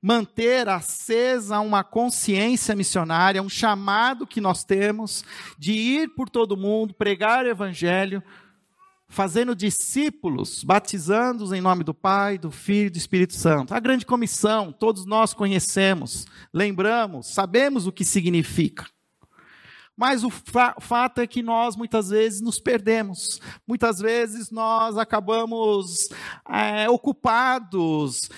manter 0.01 0.67
acesa 0.69 1.59
uma 1.59 1.83
consciência 1.83 2.75
missionária, 2.75 3.41
um 3.41 3.49
chamado 3.49 4.25
que 4.25 4.41
nós 4.41 4.63
temos 4.63 5.23
de 5.57 5.73
ir 5.73 6.15
por 6.15 6.29
todo 6.29 6.57
mundo, 6.57 6.93
pregar 6.93 7.45
o 7.45 7.49
evangelho, 7.49 8.23
fazendo 9.07 9.55
discípulos, 9.55 10.63
batizando-os 10.63 11.51
em 11.51 11.61
nome 11.61 11.83
do 11.83 11.93
Pai, 11.93 12.37
do 12.37 12.51
Filho 12.51 12.87
e 12.87 12.91
do 12.91 12.97
Espírito 12.97 13.33
Santo. 13.33 13.73
A 13.73 13.79
grande 13.79 14.05
comissão, 14.05 14.71
todos 14.71 15.05
nós 15.05 15.33
conhecemos, 15.33 16.25
lembramos, 16.53 17.27
sabemos 17.33 17.87
o 17.87 17.91
que 17.91 18.03
significa. 18.03 18.85
Mas 19.95 20.23
o 20.23 20.29
fa 20.29 20.75
fato 20.79 21.21
é 21.21 21.25
que 21.25 21.41
nós 21.41 21.75
muitas 21.75 22.09
vezes 22.09 22.39
nos 22.39 22.59
perdemos, 22.59 23.41
muitas 23.65 23.97
vezes 23.97 24.51
nós 24.51 24.95
acabamos 24.95 26.09
é, 26.47 26.87
ocupados, 26.87 28.29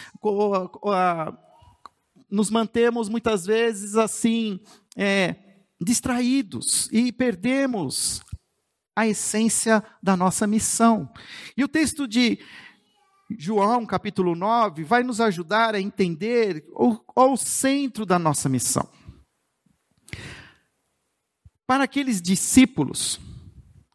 nos 2.32 2.50
mantemos 2.50 3.10
muitas 3.10 3.46
vezes 3.46 3.98
assim, 3.98 4.62
é, 4.96 5.36
distraídos 5.82 6.88
e 6.94 7.12
perdemos 7.12 8.22
a 9.00 9.08
essência 9.08 9.82
da 10.04 10.18
nossa 10.18 10.46
missão. 10.46 11.10
E 11.56 11.64
o 11.64 11.68
texto 11.68 12.08
de 12.08 12.40
João, 13.38 13.86
capítulo 13.86 14.36
9, 14.36 14.84
vai 14.84 15.04
nos 15.04 15.22
ajudar 15.22 15.74
a 15.74 15.80
entender 15.80 16.66
o, 16.74 16.98
o 17.16 17.38
centro 17.38 18.06
da 18.06 18.20
nossa 18.20 18.50
missão. 18.50 18.90
Para 21.66 21.86
aqueles 21.86 22.22
discípulos, 22.22 23.20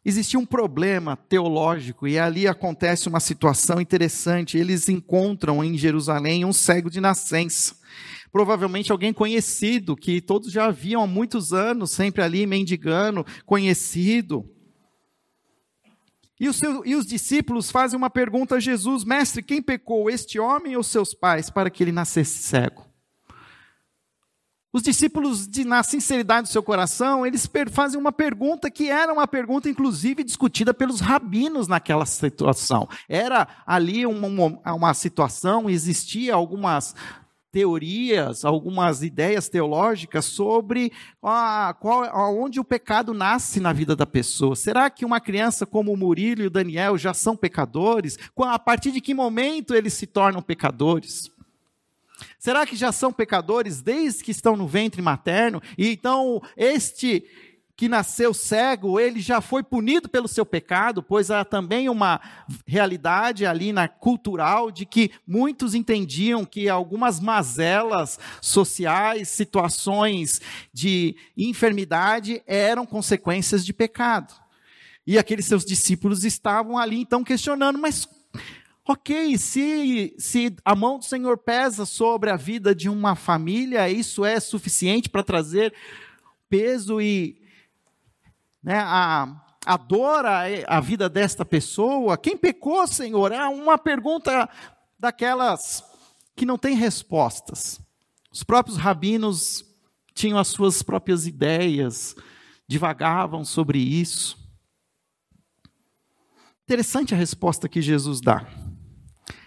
existia 0.03 0.39
um 0.39 0.45
problema 0.45 1.15
teológico 1.15 2.07
e 2.07 2.17
ali 2.17 2.47
acontece 2.47 3.07
uma 3.07 3.19
situação 3.19 3.79
interessante. 3.79 4.57
Eles 4.57 4.89
encontram 4.89 5.63
em 5.63 5.77
Jerusalém 5.77 6.45
um 6.45 6.53
cego 6.53 6.89
de 6.89 6.99
nascença. 6.99 7.75
Provavelmente 8.31 8.91
alguém 8.91 9.13
conhecido, 9.13 9.95
que 9.95 10.19
todos 10.19 10.51
já 10.51 10.65
haviam 10.65 11.03
há 11.03 11.07
muitos 11.07 11.53
anos, 11.53 11.91
sempre 11.91 12.21
ali 12.21 12.47
mendigando, 12.47 13.25
conhecido. 13.45 14.49
E 16.39 16.49
e 16.85 16.95
os 16.95 17.05
discípulos 17.05 17.71
fazem 17.71 17.97
uma 17.97 18.09
pergunta 18.09 18.55
a 18.55 18.59
Jesus: 18.59 19.03
Mestre, 19.03 19.41
quem 19.41 19.61
pecou, 19.61 20.09
este 20.09 20.39
homem 20.39 20.75
ou 20.75 20.83
seus 20.83 21.13
pais, 21.13 21.49
para 21.49 21.69
que 21.69 21.83
ele 21.83 21.91
nascesse 21.91 22.43
cego? 22.43 22.85
Os 24.75 24.83
discípulos, 24.83 25.47
de, 25.47 25.63
na 25.63 25.81
sinceridade 25.83 26.49
do 26.49 26.51
seu 26.51 26.61
coração, 26.61 27.25
eles 27.25 27.49
fazem 27.71 27.97
uma 27.97 28.11
pergunta 28.11 28.69
que 28.69 28.89
era 28.89 29.13
uma 29.13 29.25
pergunta, 29.25 29.69
inclusive, 29.69 30.21
discutida 30.21 30.73
pelos 30.73 30.99
rabinos 30.99 31.69
naquela 31.69 32.05
situação. 32.05 32.85
Era 33.07 33.47
ali 33.65 34.05
uma, 34.05 34.27
uma 34.73 34.93
situação, 34.93 35.69
existia 35.69 36.33
algumas 36.33 36.93
teorias, 37.55 38.43
algumas 38.43 39.01
ideias 39.01 39.47
teológicas 39.47 40.25
sobre 40.25 40.91
ah, 41.23 41.73
qual, 41.79 42.03
onde 42.37 42.59
o 42.59 42.65
pecado 42.65 43.13
nasce 43.13 43.61
na 43.61 43.71
vida 43.71 43.95
da 43.95 44.05
pessoa. 44.05 44.57
Será 44.57 44.89
que 44.89 45.05
uma 45.05 45.21
criança 45.21 45.65
como 45.65 45.93
o 45.93 45.95
Murilo 45.95 46.41
e 46.41 46.47
o 46.47 46.49
Daniel 46.49 46.97
já 46.97 47.13
são 47.13 47.33
pecadores? 47.33 48.19
A 48.37 48.59
partir 48.59 48.91
de 48.91 48.99
que 48.99 49.13
momento 49.13 49.73
eles 49.73 49.93
se 49.93 50.05
tornam 50.05 50.41
pecadores? 50.41 51.31
Será 52.37 52.65
que 52.65 52.75
já 52.75 52.91
são 52.91 53.13
pecadores 53.13 53.81
desde 53.81 54.21
que 54.21 54.31
estão 54.31 54.57
no 54.57 54.67
ventre 54.67 55.01
materno? 55.01 55.61
E 55.77 55.89
então 55.89 56.41
este 56.57 57.23
que 57.77 57.89
nasceu 57.89 58.33
cego, 58.33 58.99
ele 58.99 59.19
já 59.19 59.41
foi 59.41 59.61
punido 59.61 60.07
pelo 60.07 60.27
seu 60.27 60.45
pecado, 60.45 61.03
pois 61.03 61.29
há 61.29 61.43
também 61.43 61.89
uma 61.89 62.21
realidade 62.65 63.45
ali 63.45 63.73
na 63.73 63.87
cultural 63.87 64.71
de 64.71 64.85
que 64.85 65.11
muitos 65.27 65.75
entendiam 65.75 66.45
que 66.45 66.69
algumas 66.69 67.19
mazelas 67.19 68.17
sociais, 68.41 69.27
situações 69.27 70.39
de 70.71 71.17
enfermidade 71.35 72.41
eram 72.47 72.85
consequências 72.85 73.65
de 73.65 73.73
pecado. 73.73 74.33
E 75.05 75.17
aqueles 75.17 75.45
seus 75.45 75.65
discípulos 75.65 76.23
estavam 76.23 76.77
ali 76.77 77.01
então 77.01 77.23
questionando, 77.23 77.77
mas 77.77 78.07
Ok, 78.87 79.35
se, 79.39 80.13
se 80.15 80.55
a 80.63 80.75
mão 80.75 80.99
do 80.99 81.05
Senhor 81.05 81.39
pesa 81.39 81.87
sobre 81.87 82.29
a 82.29 82.35
vida 82.35 82.75
de 82.75 82.87
uma 82.87 83.15
família, 83.15 83.89
isso 83.89 84.23
é 84.23 84.39
suficiente 84.39 85.09
para 85.09 85.23
trazer 85.23 85.73
peso 86.47 87.01
e 87.01 87.35
né, 88.65 88.79
a, 88.79 89.27
a 89.65 89.77
dor 89.77 90.25
a, 90.25 90.41
a 90.67 90.81
vida 90.81 91.07
desta 91.07 91.45
pessoa? 91.45 92.17
Quem 92.17 92.35
pecou, 92.35 92.87
Senhor? 92.87 93.31
É 93.31 93.47
uma 93.47 93.77
pergunta 93.77 94.49
daquelas 94.99 95.83
que 96.35 96.45
não 96.45 96.57
tem 96.57 96.75
respostas. 96.75 97.79
Os 98.31 98.43
próprios 98.43 98.77
rabinos 98.77 99.63
tinham 100.13 100.39
as 100.39 100.47
suas 100.47 100.81
próprias 100.81 101.27
ideias 101.27 102.15
divagavam 102.67 103.45
sobre 103.45 103.77
isso. 103.77 104.37
Interessante 106.63 107.13
a 107.13 107.17
resposta 107.17 107.69
que 107.69 107.81
Jesus 107.81 108.19
dá. 108.19 108.47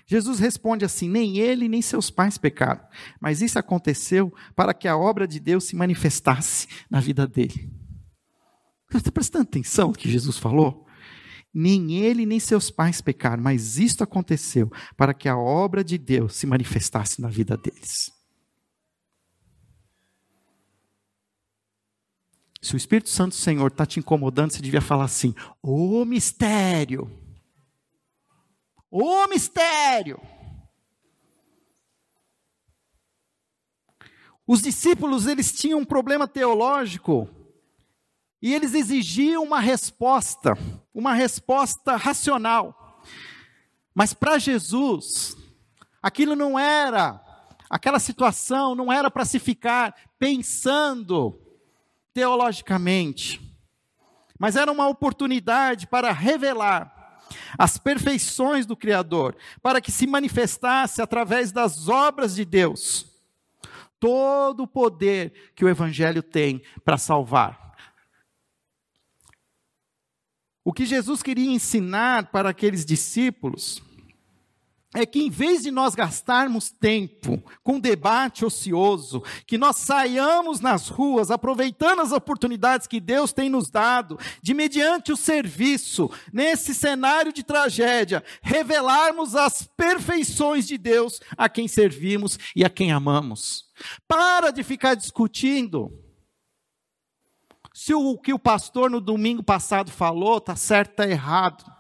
Jesus 0.06 0.38
responde 0.38 0.84
assim: 0.84 1.08
nem 1.08 1.38
ele 1.38 1.68
nem 1.68 1.82
seus 1.82 2.10
pais 2.10 2.38
pecaram, 2.38 2.80
mas 3.20 3.42
isso 3.42 3.58
aconteceu 3.58 4.32
para 4.54 4.72
que 4.72 4.87
a 4.87 4.96
obra 4.96 5.26
de 5.26 5.40
Deus 5.40 5.64
se 5.64 5.75
manifestasse 5.75 6.68
na 6.88 7.00
vida 7.00 7.26
dele. 7.26 7.70
Você 8.90 8.99
está 8.99 9.12
prestando 9.12 9.42
atenção 9.42 9.88
no 9.88 9.95
que 9.95 10.11
Jesus 10.11 10.38
falou? 10.38 10.87
Nem 11.52 11.97
ele 11.97 12.25
nem 12.25 12.40
seus 12.40 12.71
pais 12.71 13.00
pecaram, 13.00 13.42
mas 13.42 13.78
isto 13.78 14.02
aconteceu 14.02 14.71
para 14.97 15.12
que 15.12 15.28
a 15.28 15.37
obra 15.37 15.85
de 15.85 15.99
Deus 15.99 16.37
se 16.37 16.47
manifestasse 16.47 17.21
na 17.21 17.28
vida 17.28 17.57
deles. 17.57 18.11
Se 22.61 22.75
o 22.75 22.76
Espírito 22.76 23.09
Santo 23.09 23.30
do 23.30 23.37
Senhor 23.37 23.68
está 23.68 23.87
te 23.87 24.00
incomodando, 24.00 24.52
você 24.52 24.62
devia 24.62 24.80
falar 24.80 25.04
assim: 25.04 25.35
Ô 25.62 26.04
mistério! 26.04 27.11
Ô 28.90 29.26
mistério! 29.28 30.21
Os 34.47 34.62
discípulos, 34.62 35.26
eles 35.26 35.52
tinham 35.52 35.78
um 35.78 35.85
problema 35.85 36.26
teológico 36.26 37.28
e 38.40 38.54
eles 38.54 38.75
exigiam 38.75 39.42
uma 39.42 39.61
resposta, 39.61 40.57
uma 40.95 41.12
resposta 41.12 41.97
racional. 41.97 43.00
Mas 43.95 44.14
para 44.14 44.38
Jesus, 44.38 45.37
aquilo 46.02 46.37
não 46.37 46.59
era, 46.59 47.21
aquela 47.68 47.99
situação 47.99 48.75
não 48.75 48.92
era 48.92 49.11
para 49.11 49.25
se 49.25 49.38
ficar 49.38 49.95
pensando 50.18 51.40
teologicamente, 52.14 53.40
mas 54.38 54.54
era 54.54 54.71
uma 54.71 54.88
oportunidade 54.88 55.87
para 55.87 56.12
revelar 56.12 56.95
as 57.59 57.76
perfeições 57.76 58.64
do 58.64 58.76
Criador, 58.76 59.37
para 59.61 59.80
que 59.80 59.92
se 59.92 60.07
manifestasse 60.07 61.02
através 61.02 61.52
das 61.52 61.88
obras 61.88 62.35
de 62.35 62.45
Deus 62.45 63.07
todo 64.00 64.62
o 64.62 64.66
poder 64.66 65.52
que 65.54 65.64
o 65.64 65.68
Evangelho 65.68 66.23
tem 66.23 66.62
para 66.85 66.97
salvar. 66.97 67.67
O 70.68 70.72
que 70.75 70.84
Jesus 70.84 71.22
queria 71.22 71.50
ensinar 71.50 72.30
para 72.30 72.50
aqueles 72.50 72.84
discípulos 72.84 73.82
é 74.94 75.06
que 75.06 75.18
em 75.18 75.30
vez 75.30 75.62
de 75.62 75.70
nós 75.70 75.94
gastarmos 75.94 76.68
tempo 76.68 77.42
com 77.64 77.80
debate 77.80 78.44
ocioso, 78.44 79.22
que 79.46 79.56
nós 79.56 79.78
saiamos 79.78 80.60
nas 80.60 80.90
ruas 80.90 81.30
aproveitando 81.30 82.02
as 82.02 82.12
oportunidades 82.12 82.87
que 82.87 83.00
Deus 83.00 83.32
tem 83.32 83.48
nos 83.48 83.70
dado, 83.70 84.18
de 84.42 84.52
mediante 84.52 85.10
o 85.10 85.16
serviço, 85.16 86.10
nesse 86.30 86.75
cenário 86.75 87.32
de 87.32 87.42
tragédia, 87.42 88.22
revelarmos 88.42 89.34
as 89.34 89.66
perfeições 89.75 90.68
de 90.68 90.76
Deus 90.76 91.18
a 91.34 91.48
quem 91.48 91.66
servimos 91.66 92.38
e 92.54 92.62
a 92.62 92.68
quem 92.68 92.92
amamos. 92.92 93.64
Para 94.06 94.50
de 94.50 94.62
ficar 94.62 94.96
discutindo 94.96 95.90
se 97.72 97.94
o 97.94 98.18
que 98.18 98.32
o 98.32 98.38
pastor 98.38 98.90
no 98.90 99.00
domingo 99.00 99.42
passado 99.42 99.90
falou 99.90 100.38
está 100.38 100.56
certo, 100.56 100.90
está 100.90 101.06
errado 101.06 101.78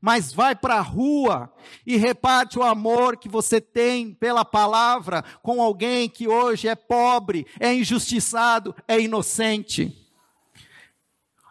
mas 0.00 0.32
vai 0.32 0.54
para 0.54 0.76
a 0.76 0.80
rua 0.80 1.52
e 1.86 1.96
reparte 1.96 2.58
o 2.58 2.62
amor 2.62 3.16
que 3.16 3.28
você 3.28 3.60
tem 3.60 4.12
pela 4.14 4.44
palavra 4.44 5.22
com 5.42 5.60
alguém 5.60 6.08
que 6.08 6.26
hoje 6.26 6.68
é 6.68 6.74
pobre, 6.74 7.46
é 7.60 7.74
injustiçado, 7.74 8.74
é 8.88 9.00
inocente. 9.00 9.94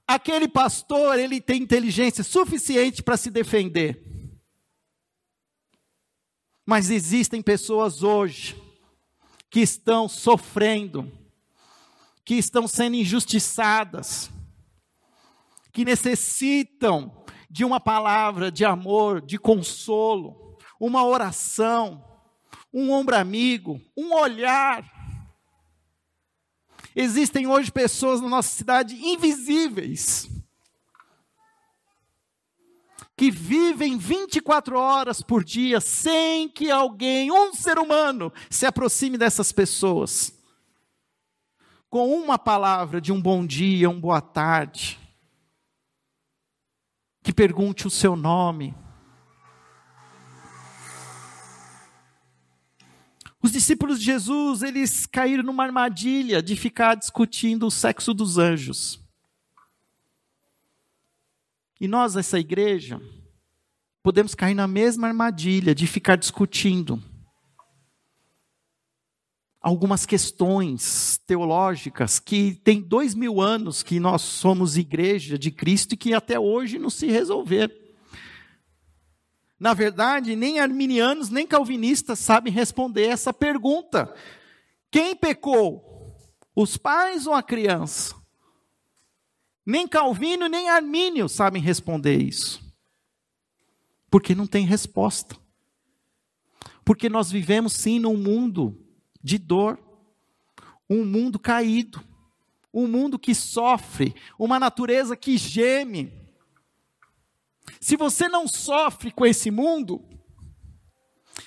Aquele 0.08 0.48
pastor, 0.48 1.18
ele 1.18 1.42
tem 1.42 1.62
inteligência 1.62 2.24
suficiente 2.24 3.02
para 3.02 3.18
se 3.18 3.32
defender. 3.32 4.04
Mas 6.66 6.90
existem 6.90 7.42
pessoas 7.42 8.04
hoje 8.04 8.62
que 9.50 9.62
estão 9.62 10.10
sofrendo, 10.10 11.12
que 12.26 12.34
estão 12.34 12.68
sendo 12.68 12.96
injustiçadas, 12.96 14.32
que 15.72 15.86
necessitam 15.86 17.24
de 17.50 17.64
uma 17.64 17.80
palavra 17.80 18.52
de 18.52 18.66
amor, 18.66 19.22
de 19.22 19.38
consolo, 19.38 20.58
uma 20.80 21.06
oração, 21.06 22.04
um 22.74 22.92
ombro 22.92 23.16
amigo, 23.16 23.80
um 23.96 24.14
olhar. 24.14 24.84
Existem 26.96 27.46
hoje 27.46 27.72
pessoas 27.72 28.20
na 28.20 28.28
nossa 28.28 28.50
cidade 28.50 28.96
invisíveis, 28.96 30.28
que 33.16 33.30
vivem 33.30 33.98
24 33.98 34.78
horas 34.78 35.22
por 35.22 35.44
dia 35.44 35.80
sem 35.80 36.50
que 36.50 36.72
alguém, 36.72 37.32
um 37.32 37.54
ser 37.54 37.78
humano, 37.78 38.34
se 38.50 38.66
aproxime 38.66 39.18
dessas 39.18 39.52
pessoas. 39.52 40.35
Com 41.90 42.14
uma 42.14 42.38
palavra 42.38 43.00
de 43.00 43.12
um 43.12 43.22
bom 43.22 43.46
dia, 43.46 43.90
um 43.90 44.00
boa 44.00 44.22
tarde 44.22 45.00
que 47.26 47.34
pergunte 47.34 47.88
o 47.88 47.90
seu 47.90 48.16
nome. 48.16 48.76
Os 53.42 53.52
discípulos 53.52 53.98
de 53.98 54.06
Jesus, 54.06 54.62
eles 54.62 55.08
caíram 55.08 55.44
numa 55.44 55.64
armadilha 55.64 56.42
de 56.42 56.56
ficar 56.56 56.94
discutindo 56.94 57.66
o 57.66 57.72
sexo 57.72 58.14
dos 58.14 58.38
anjos. 58.38 59.04
E 61.82 61.88
nós, 61.88 62.16
essa 62.16 62.40
igreja, 62.40 63.02
podemos 64.04 64.36
cair 64.36 64.54
na 64.54 64.68
mesma 64.68 65.08
armadilha 65.08 65.74
de 65.74 65.88
ficar 65.88 66.16
discutindo 66.16 67.02
algumas 69.66 70.06
questões 70.06 71.20
teológicas 71.26 72.20
que 72.20 72.54
tem 72.64 72.80
dois 72.80 73.16
mil 73.16 73.42
anos 73.42 73.82
que 73.82 74.00
nós 74.00 74.22
somos 74.22 74.78
igreja 74.78 75.40
de 75.40 75.50
Cristo 75.50 75.94
e 75.94 75.98
que 75.98 76.14
até 76.14 76.40
hoje 76.40 76.78
não 76.78 76.92
se 76.92 77.08
resolveram. 77.08 77.74
Na 79.60 79.74
verdade, 79.74 80.36
nem 80.36 80.60
arminianos 80.60 81.32
nem 81.32 81.48
calvinistas 81.48 82.20
sabem 82.20 82.54
responder 82.54 83.08
essa 83.08 83.34
pergunta. 83.34 84.14
Quem 84.92 85.16
pecou? 85.16 86.16
Os 86.56 86.78
pais 86.78 87.26
ou 87.26 87.34
a 87.34 87.42
criança? 87.42 88.14
Nem 89.66 89.88
Calvino 89.88 90.48
nem 90.48 90.70
Armínio 90.70 91.28
sabem 91.28 91.60
responder 91.60 92.22
isso. 92.22 92.62
Porque 94.12 94.36
não 94.36 94.46
tem 94.46 94.64
resposta. 94.64 95.36
Porque 96.86 97.10
nós 97.10 97.32
vivemos 97.32 97.74
sim 97.74 97.98
num 97.98 98.16
mundo 98.16 98.85
de 99.26 99.40
dor, 99.40 99.80
um 100.88 101.04
mundo 101.04 101.40
caído, 101.40 102.00
um 102.72 102.88
mundo 102.88 103.18
que 103.18 103.34
sofre, 103.34 104.14
uma 104.38 104.60
natureza 104.60 105.18
que 105.18 105.36
geme. 105.36 106.14
Se 107.82 107.98
você 107.98 108.30
não 108.30 108.48
sofre 108.48 109.10
com 109.10 109.26
esse 109.26 109.50
mundo, 109.50 110.08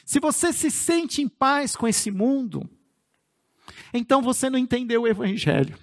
se 0.05 0.19
você 0.19 0.53
se 0.53 0.73
sente 0.73 1.23
em 1.23 1.29
paz 1.29 1.77
com 1.77 1.87
esse 1.87 2.11
mundo, 2.11 2.69
então 3.95 4.21
você 4.23 4.51
não 4.51 4.59
entendeu 4.59 5.03
o 5.03 5.07
Evangelho. 5.07 5.79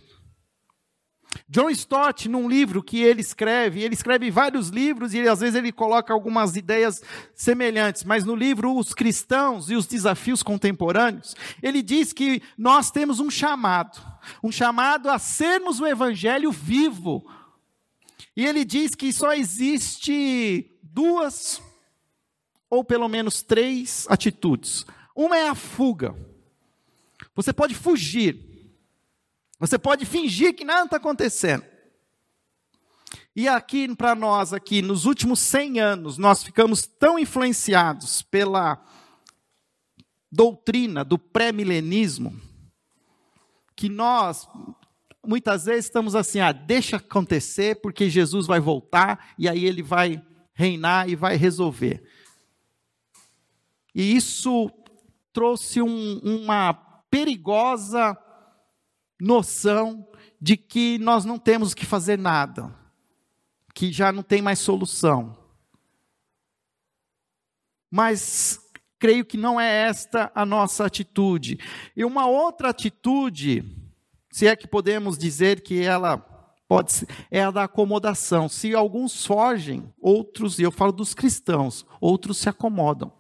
John 1.47 1.69
Stott, 1.69 2.27
num 2.27 2.49
livro 2.49 2.81
que 2.81 3.03
ele 3.03 3.21
escreve, 3.21 3.83
ele 3.83 3.93
escreve 3.93 4.31
vários 4.31 4.69
livros 4.69 5.13
e 5.13 5.27
às 5.27 5.41
vezes 5.41 5.55
ele 5.55 5.71
coloca 5.71 6.11
algumas 6.11 6.55
ideias 6.55 7.03
semelhantes, 7.35 8.03
mas 8.03 8.25
no 8.25 8.35
livro 8.35 8.75
Os 8.75 8.95
Cristãos 8.95 9.69
e 9.69 9.75
os 9.75 9.85
Desafios 9.85 10.41
Contemporâneos, 10.41 11.35
ele 11.61 11.83
diz 11.83 12.11
que 12.11 12.41
nós 12.57 12.89
temos 12.89 13.19
um 13.19 13.29
chamado, 13.29 14.01
um 14.41 14.51
chamado 14.51 15.07
a 15.07 15.19
sermos 15.19 15.79
o 15.79 15.85
evangelho 15.85 16.51
vivo. 16.51 17.23
E 18.35 18.43
ele 18.43 18.65
diz 18.65 18.95
que 18.95 19.13
só 19.13 19.31
existe 19.31 20.71
duas 20.81 21.61
ou 22.67 22.83
pelo 22.83 23.07
menos 23.07 23.43
três 23.43 24.07
atitudes. 24.09 24.83
Uma 25.15 25.37
é 25.37 25.47
a 25.47 25.55
fuga. 25.55 26.15
Você 27.35 27.53
pode 27.53 27.75
fugir 27.75 28.54
você 29.59 29.77
pode 29.77 30.05
fingir 30.05 30.53
que 30.53 30.65
nada 30.65 30.85
está 30.85 30.97
acontecendo. 30.97 31.63
E 33.35 33.47
aqui 33.47 33.93
para 33.93 34.15
nós, 34.15 34.53
aqui, 34.53 34.81
nos 34.81 35.05
últimos 35.05 35.39
100 35.39 35.79
anos, 35.79 36.17
nós 36.17 36.41
ficamos 36.43 36.87
tão 36.87 37.19
influenciados 37.19 38.21
pela 38.21 38.81
doutrina 40.31 41.03
do 41.03 41.17
pré-milenismo, 41.17 42.39
que 43.75 43.89
nós, 43.89 44.47
muitas 45.25 45.65
vezes, 45.65 45.85
estamos 45.85 46.15
assim, 46.15 46.39
ah, 46.39 46.53
deixa 46.53 46.97
acontecer, 46.97 47.81
porque 47.81 48.09
Jesus 48.09 48.47
vai 48.47 48.59
voltar, 48.59 49.33
e 49.37 49.49
aí 49.49 49.65
ele 49.65 49.83
vai 49.83 50.21
reinar 50.53 51.09
e 51.09 51.15
vai 51.15 51.35
resolver. 51.35 52.03
E 53.93 54.15
isso 54.15 54.71
trouxe 55.33 55.81
um, 55.81 56.19
uma 56.19 56.73
perigosa 57.09 58.17
noção 59.19 60.07
de 60.39 60.57
que 60.57 60.97
nós 60.99 61.25
não 61.25 61.37
temos 61.37 61.73
que 61.73 61.85
fazer 61.85 62.17
nada, 62.17 62.73
que 63.73 63.91
já 63.91 64.11
não 64.11 64.23
tem 64.23 64.41
mais 64.41 64.59
solução. 64.59 65.37
Mas 67.89 68.59
creio 68.99 69.25
que 69.25 69.37
não 69.37 69.59
é 69.59 69.87
esta 69.87 70.31
a 70.33 70.45
nossa 70.45 70.85
atitude. 70.85 71.59
E 71.95 72.03
uma 72.03 72.27
outra 72.27 72.69
atitude, 72.69 73.63
se 74.31 74.47
é 74.47 74.55
que 74.55 74.67
podemos 74.67 75.17
dizer 75.17 75.61
que 75.61 75.81
ela 75.81 76.17
pode 76.67 76.91
ser, 76.91 77.07
é 77.29 77.43
a 77.43 77.51
da 77.51 77.63
acomodação. 77.63 78.49
Se 78.49 78.73
alguns 78.73 79.25
fogem, 79.25 79.93
outros, 80.01 80.59
e 80.59 80.63
eu 80.63 80.71
falo 80.71 80.91
dos 80.91 81.13
cristãos, 81.13 81.85
outros 82.01 82.37
se 82.37 82.49
acomodam. 82.49 83.11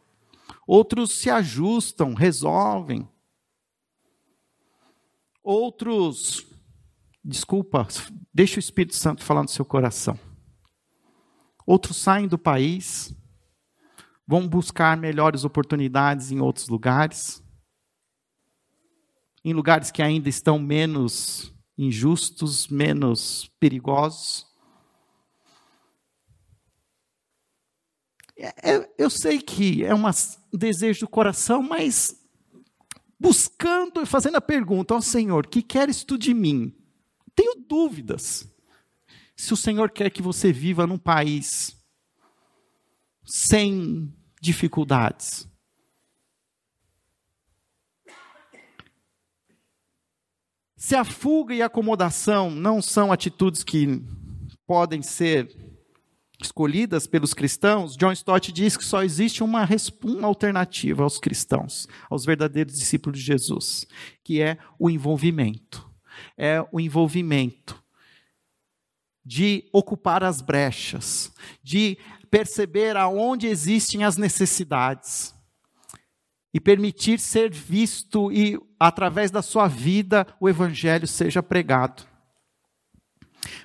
Outros 0.67 1.11
se 1.13 1.29
ajustam, 1.29 2.13
resolvem. 2.13 3.07
Outros 5.47 6.43
desculpa, 7.23 7.87
deixa 8.33 8.55
o 8.55 8.59
Espírito 8.59 8.95
Santo 8.95 9.23
falar 9.23 9.43
no 9.43 9.47
seu 9.47 9.63
coração. 9.63 10.19
Outros 11.67 11.97
saem 11.97 12.27
do 12.27 12.37
país, 12.37 13.15
vão 14.25 14.47
buscar 14.47 14.97
melhores 14.97 15.43
oportunidades 15.43 16.31
em 16.31 16.39
outros 16.39 16.67
lugares, 16.67 17.43
em 19.43 19.53
lugares 19.53 19.91
que 19.91 20.01
ainda 20.01 20.29
estão 20.29 20.57
menos 20.57 21.53
injustos, 21.77 22.67
menos 22.67 23.47
perigosos. 23.59 24.47
É, 28.35 28.71
é 28.71 28.95
eu 28.97 29.11
sei 29.11 29.39
que 29.39 29.85
é 29.85 29.93
um 29.93 30.01
desejo 30.51 31.01
do 31.01 31.07
coração, 31.07 31.61
mas 31.61 32.24
buscando 33.25 34.01
e 34.01 34.05
fazendo 34.05 34.35
a 34.35 34.41
pergunta: 34.41 34.93
Ó 34.93 34.97
oh, 34.97 35.01
Senhor, 35.01 35.47
que 35.47 35.61
queres 35.61 36.03
tu 36.03 36.17
de 36.17 36.33
mim? 36.33 36.73
tenho 37.35 37.55
dúvidas 37.55 38.49
se 39.35 39.51
o 39.51 39.57
Senhor 39.57 39.91
quer 39.91 40.09
que 40.09 40.21
você 40.21 40.53
viva 40.53 40.87
num 40.87 40.97
país 40.97 41.75
sem 43.25 44.13
dificuldades. 44.39 45.45
Se 50.77 50.95
a 50.95 51.03
fuga 51.03 51.53
e 51.53 51.61
a 51.61 51.65
acomodação 51.65 52.49
não 52.51 52.81
são 52.81 53.11
atitudes 53.11 53.63
que 53.63 54.01
podem 54.65 55.01
ser 55.01 55.53
escolhidas 56.41 57.07
pelos 57.07 57.33
cristãos, 57.33 57.95
John 57.95 58.11
Stott 58.11 58.51
diz 58.51 58.77
que 58.77 58.85
só 58.85 59.03
existe 59.03 59.43
uma, 59.43 59.67
uma 60.03 60.27
alternativa 60.27 61.03
aos 61.03 61.19
cristãos, 61.19 61.87
aos 62.09 62.25
verdadeiros 62.25 62.77
discípulos 62.77 63.19
de 63.19 63.25
Jesus, 63.25 63.87
que 64.23 64.41
é 64.41 64.57
o 64.77 64.89
envolvimento 64.89 65.85
é 66.37 66.65
o 66.71 66.79
envolvimento, 66.79 67.83
de 69.23 69.67
ocupar 69.73 70.23
as 70.23 70.41
brechas, 70.41 71.33
de 71.63 71.97
perceber 72.29 72.95
aonde 72.95 73.47
existem 73.47 74.03
as 74.03 74.17
necessidades 74.17 75.33
e 76.53 76.59
permitir 76.59 77.19
ser 77.19 77.51
visto 77.51 78.31
e 78.31 78.59
através 78.79 79.31
da 79.31 79.41
sua 79.41 79.67
vida 79.67 80.27
o 80.39 80.47
evangelho 80.47 81.07
seja 81.07 81.41
pregado. 81.41 82.05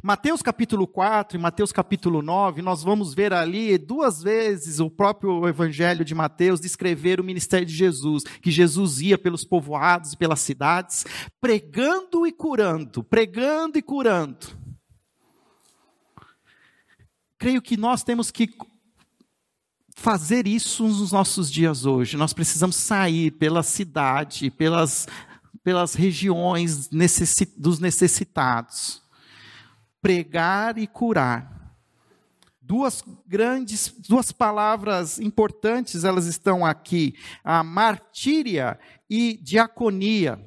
Mateus 0.03 0.43
capítulo 0.43 0.87
4 0.87 1.38
e 1.38 1.40
Mateus 1.40 1.73
capítulo 1.73 2.23
9, 2.23 2.62
nós 2.62 2.83
vamos 2.83 3.14
ver 3.14 3.33
ali 3.33 3.79
duas 3.79 4.23
vezes 4.23 4.81
o 4.81 4.90
próprio 4.90 5.47
evangelho 5.47 6.05
de 6.05 6.14
Mateus 6.14 6.61
descrever 6.61 7.21
o 7.21 7.25
ministério 7.25 7.66
de 7.66 7.75
Jesus, 7.75 8.25
que 8.25 8.51
Jesus 8.51 9.01
ia 9.01 9.19
pelos 9.19 9.45
povoados 9.45 10.12
e 10.12 10.16
pelas 10.16 10.40
cidades, 10.40 11.05
pregando 11.40 12.27
e 12.27 12.33
curando, 12.33 13.03
pregando 13.03 13.79
e 13.79 13.83
curando. 13.83 14.47
Creio 17.38 17.62
que 17.62 17.77
nós 17.77 18.03
temos 18.03 18.31
que 18.31 18.51
fazer 19.97 20.47
isso 20.47 20.85
nos 20.85 21.12
nossos 21.12 21.51
dias 21.51 21.85
hoje. 21.85 22.16
Nós 22.16 22.33
precisamos 22.33 22.77
sair 22.77 23.31
pela 23.33 23.62
cidade, 23.62 24.51
pelas, 24.51 25.07
pelas 25.62 25.95
regiões 25.95 26.88
dos 27.57 27.79
necessitados 27.79 29.01
pregar 30.00 30.78
e 30.78 30.86
curar. 30.86 31.74
Duas 32.60 33.02
grandes, 33.26 33.92
duas 34.08 34.30
palavras 34.30 35.18
importantes, 35.18 36.04
elas 36.04 36.26
estão 36.26 36.64
aqui: 36.64 37.14
a 37.42 37.64
martíria 37.64 38.78
e 39.08 39.38
diaconia. 39.42 40.38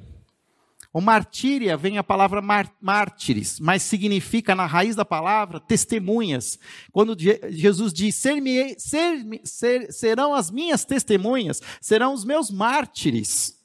O 0.92 1.00
martíria 1.00 1.76
vem 1.76 1.98
a 1.98 2.04
palavra 2.04 2.40
mártires, 2.80 3.58
mas 3.58 3.82
significa 3.82 4.54
na 4.54 4.64
raiz 4.64 4.94
da 4.94 5.04
palavra 5.04 5.58
testemunhas. 5.58 6.56
Quando 6.92 7.16
Jesus 7.50 7.92
diz: 7.92 8.14
ser, 8.14 8.40
ser, 8.78 9.40
ser, 9.42 9.92
serão 9.92 10.32
as 10.32 10.52
minhas 10.52 10.84
testemunhas, 10.84 11.60
serão 11.80 12.14
os 12.14 12.24
meus 12.24 12.48
mártires. 12.48 13.58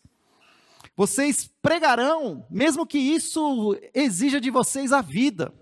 Vocês 0.98 1.50
pregarão, 1.62 2.46
mesmo 2.50 2.86
que 2.86 2.98
isso 2.98 3.80
exija 3.94 4.42
de 4.42 4.50
vocês 4.50 4.92
a 4.92 5.00
vida. 5.00 5.54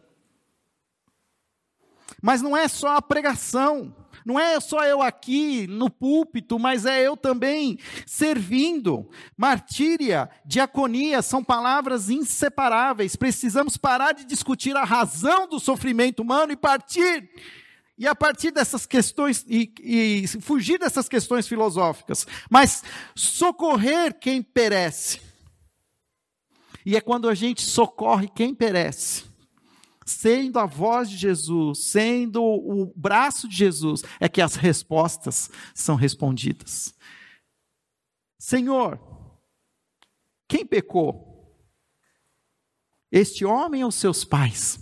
Mas 2.21 2.41
não 2.41 2.56
é 2.58 2.67
só 2.67 2.95
a 2.95 3.01
pregação, 3.01 3.93
não 4.27 4.38
é 4.38 4.60
só 4.60 4.84
eu 4.84 5.01
aqui 5.01 5.67
no 5.67 5.89
púlpito, 5.89 6.60
mas 6.60 6.86
é 6.86 7.01
eu 7.01 7.15
também 7.15 7.80
servindo. 8.06 9.10
Martíria, 9.38 10.30
diaconia 10.45 11.21
são 11.21 11.41
palavras 11.43 12.10
inseparáveis. 12.10 13.15
Precisamos 13.15 13.77
parar 13.77 14.12
de 14.12 14.25
discutir 14.25 14.75
a 14.75 14.84
razão 14.84 15.47
do 15.47 15.62
sofrimento 15.62 16.21
humano 16.21 16.51
e 16.51 16.58
partir. 16.58 17.30
E 17.97 18.06
a 18.06 18.13
partir 18.13 18.51
dessas 18.51 18.86
questões, 18.86 19.45
e, 19.47 19.73
e 19.82 20.27
fugir 20.41 20.77
dessas 20.77 21.08
questões 21.08 21.47
filosóficas, 21.47 22.27
mas 22.49 22.84
socorrer 23.15 24.13
quem 24.19 24.41
perece. 24.43 25.21
E 26.86 26.97
é 26.97 27.01
quando 27.01 27.30
a 27.30 27.34
gente 27.34 27.62
socorre 27.62 28.27
quem 28.27 28.53
perece 28.53 29.26
sendo 30.08 30.58
a 30.58 30.65
voz 30.65 31.10
de 31.10 31.17
Jesus, 31.17 31.84
sendo 31.84 32.41
o 32.41 32.93
braço 32.96 33.48
de 33.48 33.56
Jesus, 33.56 34.04
é 34.20 34.30
que 34.30 34.41
as 34.41 34.56
respostas 34.56 35.52
são 35.76 35.96
respondidas. 35.96 36.96
Senhor, 38.39 39.00
quem 40.48 40.65
pecou? 40.65 41.28
Este 43.12 43.43
homem 43.43 43.84
ou 43.84 43.91
seus 43.91 44.24
pais? 44.24 44.80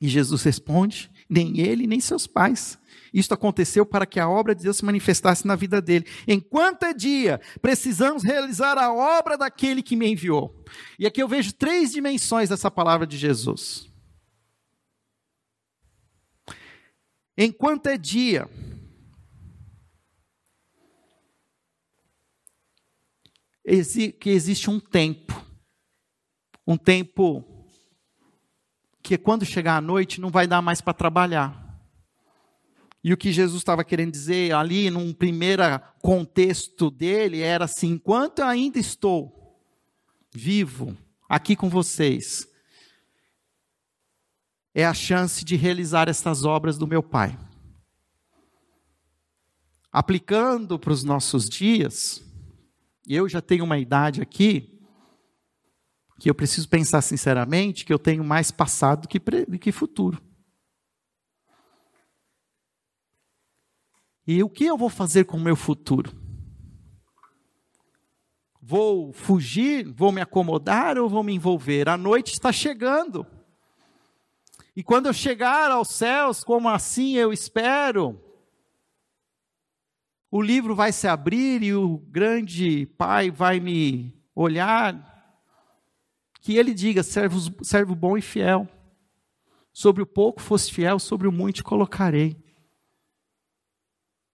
E 0.00 0.08
Jesus 0.08 0.42
responde: 0.42 1.10
nem 1.34 1.58
ele, 1.58 1.86
nem 1.86 1.98
seus 1.98 2.26
pais. 2.28 2.78
Isto 3.12 3.34
aconteceu 3.34 3.84
para 3.84 4.06
que 4.06 4.20
a 4.20 4.28
obra 4.28 4.54
de 4.54 4.62
Deus 4.62 4.76
se 4.76 4.84
manifestasse 4.84 5.46
na 5.46 5.56
vida 5.56 5.82
dele. 5.82 6.06
Enquanto 6.26 6.84
é 6.84 6.94
dia, 6.94 7.40
precisamos 7.60 8.22
realizar 8.22 8.78
a 8.78 8.92
obra 8.92 9.36
daquele 9.36 9.82
que 9.82 9.96
me 9.96 10.08
enviou. 10.08 10.64
E 10.98 11.06
aqui 11.06 11.22
eu 11.22 11.28
vejo 11.28 11.52
três 11.52 11.92
dimensões 11.92 12.48
dessa 12.48 12.70
palavra 12.70 13.06
de 13.06 13.16
Jesus. 13.16 13.88
Enquanto 17.36 17.88
é 17.88 17.98
dia, 17.98 18.48
que 24.20 24.30
existe 24.30 24.70
um 24.70 24.78
tempo, 24.78 25.34
um 26.64 26.76
tempo 26.76 27.53
que 29.04 29.18
quando 29.18 29.44
chegar 29.44 29.76
a 29.76 29.82
noite 29.82 30.18
não 30.18 30.30
vai 30.30 30.46
dar 30.46 30.62
mais 30.62 30.80
para 30.80 30.94
trabalhar. 30.94 31.62
E 33.04 33.12
o 33.12 33.18
que 33.18 33.30
Jesus 33.30 33.60
estava 33.60 33.84
querendo 33.84 34.10
dizer 34.10 34.54
ali, 34.54 34.90
num 34.90 35.12
primeiro 35.12 35.62
contexto 36.00 36.90
dele, 36.90 37.42
era 37.42 37.66
assim: 37.66 37.90
enquanto 37.90 38.38
eu 38.38 38.46
ainda 38.46 38.78
estou 38.78 39.60
vivo 40.32 40.96
aqui 41.28 41.54
com 41.54 41.68
vocês, 41.68 42.48
é 44.74 44.86
a 44.86 44.94
chance 44.94 45.44
de 45.44 45.54
realizar 45.54 46.08
essas 46.08 46.42
obras 46.42 46.78
do 46.78 46.86
meu 46.86 47.02
Pai. 47.02 47.38
Aplicando 49.92 50.78
para 50.78 50.94
os 50.94 51.04
nossos 51.04 51.46
dias, 51.46 52.24
eu 53.06 53.28
já 53.28 53.42
tenho 53.42 53.64
uma 53.64 53.78
idade 53.78 54.22
aqui, 54.22 54.73
que 56.18 56.30
eu 56.30 56.34
preciso 56.34 56.68
pensar 56.68 57.02
sinceramente 57.02 57.84
que 57.84 57.92
eu 57.92 57.98
tenho 57.98 58.24
mais 58.24 58.50
passado 58.50 59.02
do 59.02 59.08
que, 59.08 59.20
que 59.58 59.72
futuro. 59.72 60.22
E 64.26 64.42
o 64.42 64.48
que 64.48 64.64
eu 64.64 64.76
vou 64.76 64.88
fazer 64.88 65.24
com 65.24 65.36
o 65.36 65.40
meu 65.40 65.56
futuro? 65.56 66.12
Vou 68.60 69.12
fugir? 69.12 69.86
Vou 69.92 70.10
me 70.10 70.22
acomodar 70.22 70.96
ou 70.96 71.08
vou 71.08 71.22
me 71.22 71.34
envolver? 71.34 71.88
A 71.88 71.98
noite 71.98 72.32
está 72.32 72.50
chegando. 72.50 73.26
E 74.74 74.82
quando 74.82 75.06
eu 75.06 75.12
chegar 75.12 75.70
aos 75.70 75.88
céus, 75.88 76.42
como 76.42 76.68
assim 76.68 77.16
eu 77.16 77.32
espero, 77.32 78.18
o 80.30 80.40
livro 80.40 80.74
vai 80.74 80.90
se 80.90 81.06
abrir 81.06 81.62
e 81.62 81.74
o 81.74 81.98
grande 81.98 82.86
Pai 82.96 83.30
vai 83.30 83.60
me 83.60 84.12
olhar 84.34 85.13
que 86.44 86.58
ele 86.58 86.74
diga: 86.74 87.02
servo, 87.02 87.40
servo 87.64 87.94
bom 87.96 88.16
e 88.16 88.22
fiel. 88.22 88.68
Sobre 89.72 90.02
o 90.02 90.06
pouco 90.06 90.40
fosse 90.40 90.70
fiel, 90.70 91.00
sobre 91.00 91.26
o 91.26 91.32
muito 91.32 91.56
te 91.56 91.64
colocarei. 91.64 92.36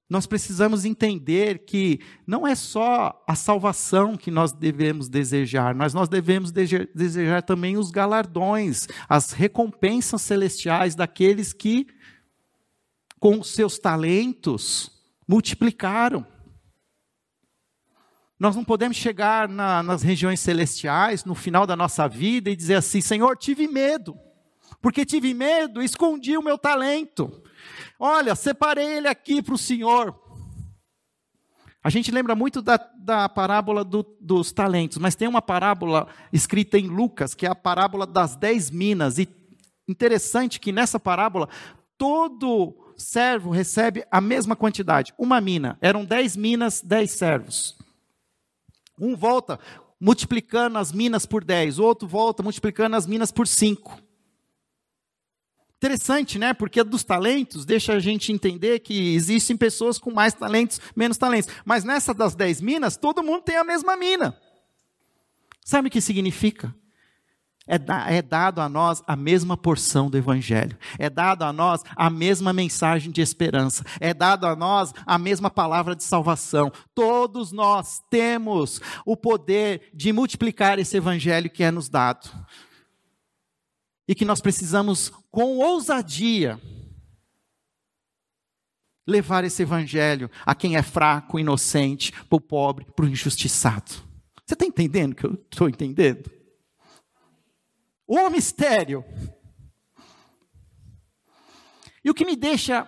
Nós 0.07 0.27
precisamos 0.27 0.85
entender 0.85 1.61
que 1.61 2.01
não 2.27 2.44
é 2.44 2.57
só 2.57 3.25
a 3.29 3.37
salvação 3.37 4.16
que 4.16 4.29
nós 4.29 4.51
devemos 4.53 5.09
desejar, 5.09 5.73
mas 5.73 5.94
nós 5.94 6.09
devemos 6.09 6.51
desejar 6.51 7.42
também 7.42 7.79
os 7.79 7.92
galardões, 7.92 8.88
as 9.09 9.31
recompensas 9.31 10.20
celestiais 10.20 10.96
daqueles 10.96 11.53
que, 11.53 11.87
com 13.20 13.40
seus 13.44 13.79
talentos, 13.79 14.90
multiplicaram. 15.29 16.27
Nós 18.40 18.57
não 18.57 18.64
podemos 18.64 18.96
chegar 18.96 19.46
na, 19.46 19.83
nas 19.83 20.03
regiões 20.03 20.40
celestiais, 20.40 21.26
no 21.26 21.35
final 21.35 21.66
da 21.66 21.76
nossa 21.76 22.09
vida, 22.09 22.48
e 22.48 22.57
dizer 22.57 22.76
assim: 22.76 23.03
Senhor, 23.03 23.37
tive 23.37 23.68
medo, 23.68 24.18
porque 24.81 25.05
tive 25.05 25.35
medo, 25.35 25.83
escondi 25.83 26.38
o 26.38 26.42
meu 26.42 26.57
talento. 26.57 27.31
Olha, 27.98 28.35
separei 28.35 28.96
ele 28.96 29.09
aqui 29.09 29.42
para 29.42 29.55
o 29.55 29.59
Senhor. 29.59 30.18
A 31.85 31.90
gente 31.90 32.11
lembra 32.11 32.35
muito 32.35 32.62
da, 32.62 32.79
da 32.96 33.29
parábola 33.29 33.85
do, 33.85 34.03
dos 34.18 34.53
talentos, 34.53 34.96
mas 34.96 35.14
tem 35.14 35.29
uma 35.29 35.42
parábola 35.42 36.09
escrita 36.33 36.79
em 36.79 36.88
Lucas, 36.88 37.35
que 37.35 37.44
é 37.44 37.50
a 37.50 37.55
parábola 37.55 38.07
das 38.07 38.37
dez 38.37 38.70
minas. 38.70 39.18
E 39.18 39.29
interessante 39.87 40.59
que 40.59 40.72
nessa 40.72 40.98
parábola, 40.98 41.46
todo 41.98 42.94
servo 42.96 43.50
recebe 43.50 44.03
a 44.11 44.20
mesma 44.20 44.57
quantidade, 44.57 45.12
uma 45.18 45.42
mina. 45.42 45.76
Eram 45.83 46.07
dez 46.07 46.37
minas, 46.37 46.81
dez 46.81 47.11
servos. 47.11 47.80
Um 49.01 49.17
volta 49.17 49.59
multiplicando 49.99 50.79
as 50.79 50.93
minas 50.93 51.27
por 51.27 51.43
dez, 51.45 51.79
o 51.79 51.85
outro 51.85 52.07
volta 52.07 52.43
multiplicando 52.43 52.97
as 52.97 53.07
minas 53.07 53.33
por 53.33 53.47
cinco. 53.47 54.01
Interessante, 55.77 56.39
né? 56.39 56.53
Porque 56.53 56.85
dos 56.85 57.03
talentos 57.03 57.65
deixa 57.65 57.95
a 57.95 57.99
gente 57.99 58.31
entender 58.31 58.81
que 58.81 59.15
existem 59.15 59.57
pessoas 59.57 59.99
com 59.99 60.13
mais 60.13 60.35
talentos, 60.35 60.79
menos 60.95 61.17
talentos. 61.17 61.49
Mas 61.65 61.85
nessa 61.85 62.13
das 62.13 62.35
dez 62.35 62.61
minas, 62.61 62.99
todo 62.99 63.23
mundo 63.23 63.43
tem 63.43 63.57
a 63.57 63.65
mesma 63.65 63.97
mina. 63.97 64.39
Sabe 65.65 65.89
o 65.89 65.91
que 65.91 66.03
significa? 66.03 66.75
É, 67.70 68.16
é, 68.16 68.20
dado 68.20 68.61
a 68.61 68.68
nós 68.68 69.00
a 69.06 69.14
mesma 69.14 69.56
porção 69.56 70.11
do 70.11 70.18
Evangelho, 70.18 70.76
é 70.98 71.09
dado 71.09 71.44
a 71.44 71.52
nós 71.52 71.85
a 71.94 72.11
mesma 72.11 72.52
mensagem 72.52 73.12
de 73.12 73.20
esperança, 73.20 73.85
é 74.00 74.12
dado 74.12 74.44
a 74.44 74.56
nós 74.56 74.92
a 75.06 75.16
mesma 75.16 75.48
palavra 75.48 75.94
de 75.94 76.02
salvação. 76.02 76.72
Todos 76.92 77.52
nós 77.52 78.02
temos 78.11 78.80
o 79.06 79.16
poder 79.16 79.88
de 79.94 80.12
multiplicar 80.12 80.80
esse 80.80 80.96
Evangelho 80.96 81.48
que 81.48 81.62
é 81.62 81.70
nos 81.70 81.88
dado 81.88 82.28
e 84.09 84.16
que 84.16 84.24
nós 84.24 84.40
precisamos, 84.40 85.12
com 85.30 85.59
ousadia, 85.59 86.61
levar 89.06 89.44
esse 89.44 89.62
evangelho 89.62 90.28
a 90.44 90.56
quem 90.56 90.74
é 90.74 90.83
fraco, 90.83 91.38
inocente, 91.38 92.12
para 92.28 92.37
o 92.37 92.40
pobre, 92.40 92.85
para 92.96 93.04
o 93.04 93.09
injustiçado. 93.09 93.92
Você 94.44 94.54
está 94.54 94.66
entendendo 94.66 95.12
o 95.12 95.14
que 95.14 95.26
eu 95.26 95.35
estou 95.35 95.68
entendendo? 95.68 96.39
O 98.12 98.29
mistério. 98.29 99.05
E 102.05 102.11
o 102.11 102.14
que 102.14 102.25
me 102.25 102.35
deixa 102.35 102.85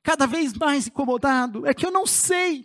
cada 0.00 0.28
vez 0.28 0.52
mais 0.54 0.86
incomodado 0.86 1.66
é 1.66 1.74
que 1.74 1.84
eu 1.84 1.90
não 1.90 2.06
sei. 2.06 2.64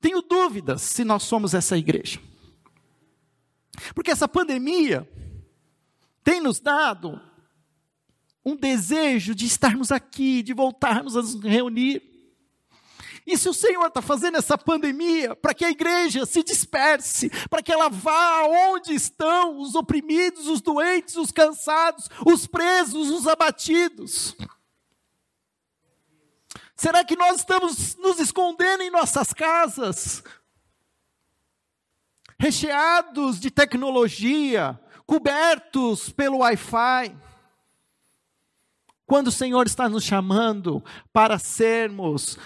Tenho 0.00 0.22
dúvidas 0.22 0.82
se 0.82 1.02
nós 1.02 1.24
somos 1.24 1.52
essa 1.52 1.76
igreja. 1.76 2.20
Porque 3.92 4.12
essa 4.12 4.28
pandemia 4.28 5.10
tem 6.22 6.40
nos 6.40 6.60
dado 6.60 7.20
um 8.44 8.54
desejo 8.54 9.34
de 9.34 9.46
estarmos 9.46 9.90
aqui, 9.90 10.44
de 10.44 10.54
voltarmos 10.54 11.16
a 11.16 11.22
nos 11.22 11.40
reunir. 11.42 12.00
E 13.26 13.36
se 13.36 13.48
o 13.48 13.54
Senhor 13.54 13.86
está 13.86 14.02
fazendo 14.02 14.38
essa 14.38 14.56
pandemia 14.56 15.36
para 15.36 15.54
que 15.54 15.64
a 15.64 15.70
igreja 15.70 16.26
se 16.26 16.42
disperse, 16.42 17.30
para 17.48 17.62
que 17.62 17.72
ela 17.72 17.88
vá 17.88 18.44
onde 18.44 18.94
estão 18.94 19.58
os 19.58 19.74
oprimidos, 19.74 20.46
os 20.46 20.60
doentes, 20.60 21.16
os 21.16 21.30
cansados, 21.30 22.08
os 22.26 22.46
presos, 22.46 23.10
os 23.10 23.26
abatidos? 23.26 24.34
Será 26.74 27.04
que 27.04 27.16
nós 27.16 27.36
estamos 27.36 27.96
nos 27.96 28.18
escondendo 28.18 28.82
em 28.82 28.90
nossas 28.90 29.32
casas, 29.32 30.22
recheados 32.40 33.38
de 33.38 33.50
tecnologia, 33.50 34.80
cobertos 35.10 36.08
pelo 36.08 36.38
Wi-Fi. 36.38 37.14
Quando 39.04 39.26
o 39.26 39.32
Senhor 39.32 39.66
está 39.66 39.88
nos 39.88 40.04
chamando 40.04 40.84
para 41.12 41.36
sermos 41.36 42.38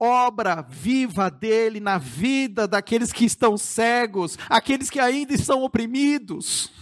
obra 0.00 0.62
viva 0.62 1.30
dele 1.30 1.78
na 1.78 1.98
vida 1.98 2.66
daqueles 2.66 3.12
que 3.12 3.26
estão 3.26 3.58
cegos, 3.58 4.38
aqueles 4.48 4.88
que 4.88 4.98
ainda 4.98 5.34
estão 5.34 5.62
oprimidos. 5.62 6.72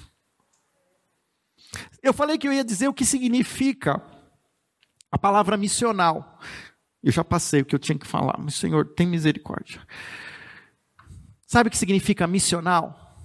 Eu 2.00 2.14
falei 2.14 2.38
que 2.38 2.46
eu 2.46 2.52
ia 2.52 2.64
dizer 2.64 2.86
o 2.86 2.94
que 2.94 3.04
significa 3.04 4.00
a 5.10 5.18
palavra 5.18 5.56
missional. 5.56 6.38
Eu 7.02 7.10
já 7.10 7.24
passei 7.24 7.60
o 7.62 7.64
que 7.64 7.74
eu 7.74 7.78
tinha 7.78 7.98
que 7.98 8.06
falar, 8.06 8.38
mas 8.38 8.54
Senhor, 8.54 8.94
tem 8.94 9.06
misericórdia. 9.06 9.84
Sabe 11.46 11.68
o 11.68 11.70
que 11.70 11.78
significa 11.78 12.26
missional? 12.26 13.16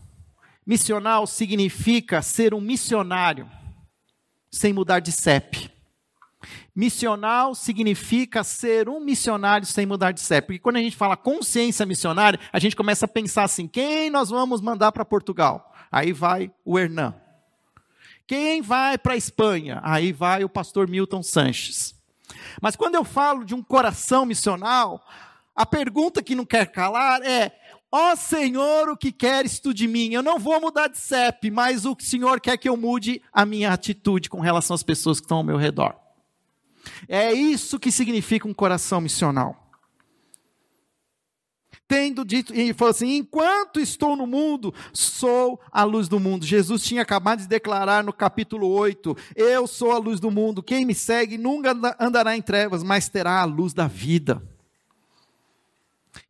Missional 0.66 1.28
significa 1.28 2.22
ser 2.22 2.54
um 2.54 2.62
missionário 2.62 3.50
sem 4.50 4.72
mudar 4.72 5.00
de 5.00 5.12
CEP. 5.12 5.73
Missional 6.76 7.54
significa 7.54 8.44
ser 8.44 8.90
um 8.90 9.00
missionário 9.00 9.68
sem 9.68 9.86
mudar 9.86 10.12
de 10.12 10.20
CEP. 10.20 10.48
Porque 10.48 10.60
quando 10.60 10.78
a 10.78 10.82
gente 10.82 10.96
fala 10.96 11.16
consciência 11.16 11.86
missionária, 11.86 12.40
a 12.52 12.58
gente 12.58 12.76
começa 12.76 13.06
a 13.06 13.08
pensar 13.08 13.44
assim: 13.44 13.68
quem 13.68 14.10
nós 14.10 14.30
vamos 14.30 14.60
mandar 14.60 14.92
para 14.92 15.06
Portugal? 15.06 15.72
Aí 15.92 16.12
vai 16.12 16.52
o 16.66 16.80
Hernan. 16.80 17.14
Quem 18.26 18.62
vai 18.62 18.98
para 18.98 19.14
a 19.14 19.18
Espanha? 19.18 19.80
Aí 19.84 20.12
vai 20.12 20.44
o 20.44 20.50
pastor 20.50 20.88
Milton 20.88 21.22
Sanches. 21.22 21.94
Mas 22.60 22.76
quando 22.76 22.96
eu 22.96 23.04
falo 23.04 23.44
de 23.44 23.54
um 23.54 23.62
coração 23.62 24.26
missional, 24.26 25.06
a 25.56 25.68
pergunta 25.68 26.24
que 26.24 26.34
não 26.34 26.46
quer 26.46 26.72
calar 26.72 27.22
é: 27.22 27.52
Ó 27.92 28.14
oh, 28.14 28.16
Senhor, 28.16 28.90
o 28.90 28.98
que 28.98 29.12
queres 29.12 29.60
tu 29.60 29.72
de 29.72 29.88
mim? 29.88 30.12
Eu 30.12 30.24
não 30.24 30.40
vou 30.40 30.60
mudar 30.60 30.88
de 30.88 30.98
CEP, 30.98 31.52
mas 31.52 31.86
o 31.86 31.96
Senhor 32.00 32.42
quer 32.42 32.58
que 32.58 32.68
eu 32.68 32.76
mude 32.76 33.22
a 33.32 33.46
minha 33.46 33.72
atitude 33.72 34.28
com 34.28 34.40
relação 34.40 34.74
às 34.74 34.82
pessoas 34.82 35.20
que 35.20 35.26
estão 35.26 35.38
ao 35.38 35.44
meu 35.44 35.58
redor. 35.58 36.03
É 37.08 37.34
isso 37.34 37.80
que 37.80 37.92
significa 37.92 38.48
um 38.48 38.54
coração 38.54 39.02
missional. 39.02 39.60
Tendo 41.88 42.24
dito, 42.24 42.56
e 42.56 42.74
falou 42.74 42.92
assim: 42.92 43.18
enquanto 43.18 43.80
estou 43.80 44.16
no 44.16 44.26
mundo, 44.26 44.74
sou 44.94 45.60
a 45.72 45.84
luz 45.84 46.08
do 46.08 46.20
mundo. 46.20 46.46
Jesus 46.46 46.84
tinha 46.84 47.02
acabado 47.02 47.40
de 47.40 47.48
declarar 47.48 48.04
no 48.04 48.14
capítulo 48.14 48.68
8: 48.68 49.16
Eu 49.36 49.68
sou 49.68 49.92
a 49.92 49.98
luz 49.98 50.20
do 50.20 50.32
mundo. 50.32 50.64
Quem 50.64 50.86
me 50.86 50.96
segue 50.96 51.38
nunca 51.38 51.76
andará 52.00 52.36
em 52.36 52.42
trevas, 52.42 52.84
mas 52.84 53.10
terá 53.10 53.42
a 53.42 53.46
luz 53.46 53.74
da 53.74 53.88
vida. 53.88 54.42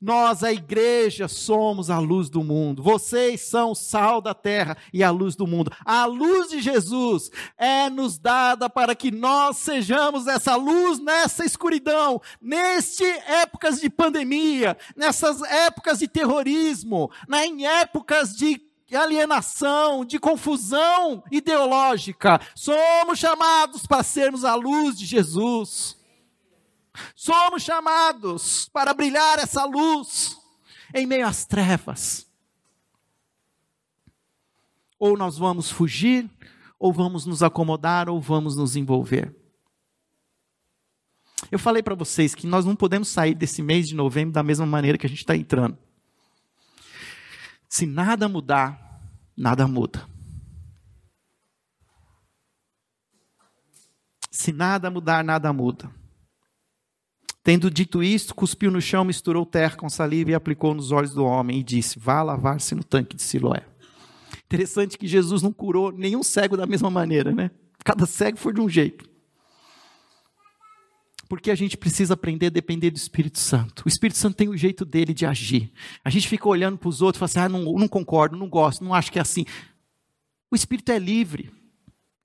Nós, 0.03 0.43
a 0.43 0.51
igreja, 0.51 1.29
somos 1.29 1.89
a 1.89 1.97
luz 1.97 2.29
do 2.29 2.43
mundo. 2.43 2.83
Vocês 2.83 3.39
são 3.39 3.71
o 3.71 3.75
sal 3.75 4.19
da 4.19 4.33
terra 4.33 4.75
e 4.91 5.01
a 5.01 5.09
luz 5.09 5.33
do 5.33 5.47
mundo. 5.47 5.71
A 5.85 6.03
luz 6.03 6.49
de 6.49 6.61
Jesus 6.61 7.31
é 7.57 7.89
nos 7.89 8.17
dada 8.17 8.69
para 8.69 8.95
que 8.95 9.11
nós 9.11 9.55
sejamos 9.55 10.27
essa 10.27 10.57
luz 10.57 10.99
nessa 10.99 11.45
escuridão, 11.45 12.21
neste 12.41 13.05
épocas 13.05 13.79
de 13.79 13.89
pandemia, 13.89 14.77
nessas 14.93 15.41
épocas 15.41 15.99
de 15.99 16.09
terrorismo, 16.09 17.09
né, 17.25 17.45
em 17.45 17.65
épocas 17.65 18.35
de 18.35 18.61
alienação, 18.93 20.03
de 20.03 20.19
confusão 20.19 21.23
ideológica. 21.31 22.41
Somos 22.53 23.19
chamados 23.19 23.87
para 23.87 24.03
sermos 24.03 24.43
a 24.43 24.53
luz 24.53 24.97
de 24.99 25.05
Jesus. 25.05 26.02
Somos 27.15 27.63
chamados 27.63 28.69
para 28.69 28.93
brilhar 28.93 29.39
essa 29.39 29.65
luz 29.65 30.37
em 30.93 31.05
meio 31.05 31.27
às 31.27 31.45
trevas. 31.45 32.27
Ou 34.99 35.17
nós 35.17 35.37
vamos 35.37 35.69
fugir, 35.69 36.29
ou 36.79 36.93
vamos 36.93 37.25
nos 37.25 37.41
acomodar, 37.41 38.09
ou 38.09 38.21
vamos 38.21 38.55
nos 38.55 38.75
envolver. 38.75 39.35
Eu 41.51 41.59
falei 41.59 41.83
para 41.83 41.95
vocês 41.95 42.33
que 42.33 42.47
nós 42.47 42.65
não 42.65 42.75
podemos 42.75 43.09
sair 43.09 43.35
desse 43.35 43.61
mês 43.61 43.87
de 43.87 43.95
novembro 43.95 44.33
da 44.33 44.43
mesma 44.43 44.65
maneira 44.65 44.97
que 44.97 45.05
a 45.05 45.09
gente 45.09 45.19
está 45.19 45.35
entrando. 45.35 45.77
Se 47.67 47.85
nada 47.85 48.29
mudar, 48.29 49.01
nada 49.35 49.67
muda. 49.67 50.07
Se 54.31 54.51
nada 54.51 54.89
mudar, 54.89 55.23
nada 55.23 55.51
muda. 55.51 56.02
Tendo 57.43 57.69
dito 57.69 58.01
isto, 58.01 58.33
cuspiu 58.33 58.71
no 58.71 58.79
chão, 58.79 59.03
misturou 59.03 59.45
terra 59.45 59.75
com 59.75 59.89
saliva 59.89 60.31
e 60.31 60.33
aplicou 60.33 60.73
nos 60.73 60.91
olhos 60.91 61.13
do 61.13 61.25
homem 61.25 61.59
e 61.59 61.63
disse: 61.63 61.99
Vá 61.99 62.23
lavar-se 62.23 62.73
no 62.73 62.83
tanque 62.83 63.17
de 63.17 63.21
Siloé. 63.21 63.65
Interessante 64.45 64.97
que 64.97 65.05
Jesus 65.05 65.41
não 65.41 65.51
curou 65.51 65.91
nenhum 65.91 66.23
cego 66.23 66.55
da 66.55 66.65
mesma 66.65 66.89
maneira, 66.89 67.33
né? 67.33 67.51
Cada 67.83 68.05
cego 68.05 68.37
foi 68.37 68.53
de 68.53 68.61
um 68.61 68.69
jeito. 68.69 69.11
Porque 71.27 71.51
a 71.51 71.55
gente 71.55 71.75
precisa 71.75 72.13
aprender 72.13 72.45
a 72.45 72.49
depender 72.49 72.91
do 72.91 72.97
Espírito 72.97 73.39
Santo. 73.39 73.83
O 73.85 73.89
Espírito 73.89 74.17
Santo 74.17 74.35
tem 74.35 74.47
o 74.47 74.55
jeito 74.55 74.85
dele 74.85 75.13
de 75.13 75.25
agir. 75.25 75.71
A 76.05 76.09
gente 76.09 76.27
fica 76.27 76.47
olhando 76.47 76.77
para 76.77 76.87
os 76.87 77.01
outros 77.01 77.17
e 77.17 77.19
fala 77.19 77.47
assim: 77.47 77.55
ah, 77.55 77.59
não, 77.59 77.73
não 77.73 77.87
concordo, 77.89 78.37
não 78.37 78.47
gosto, 78.47 78.83
não 78.83 78.93
acho 78.93 79.11
que 79.11 79.19
é 79.19 79.21
assim. 79.21 79.45
O 80.49 80.55
Espírito 80.55 80.91
é 80.91 80.99
livre. 80.99 81.51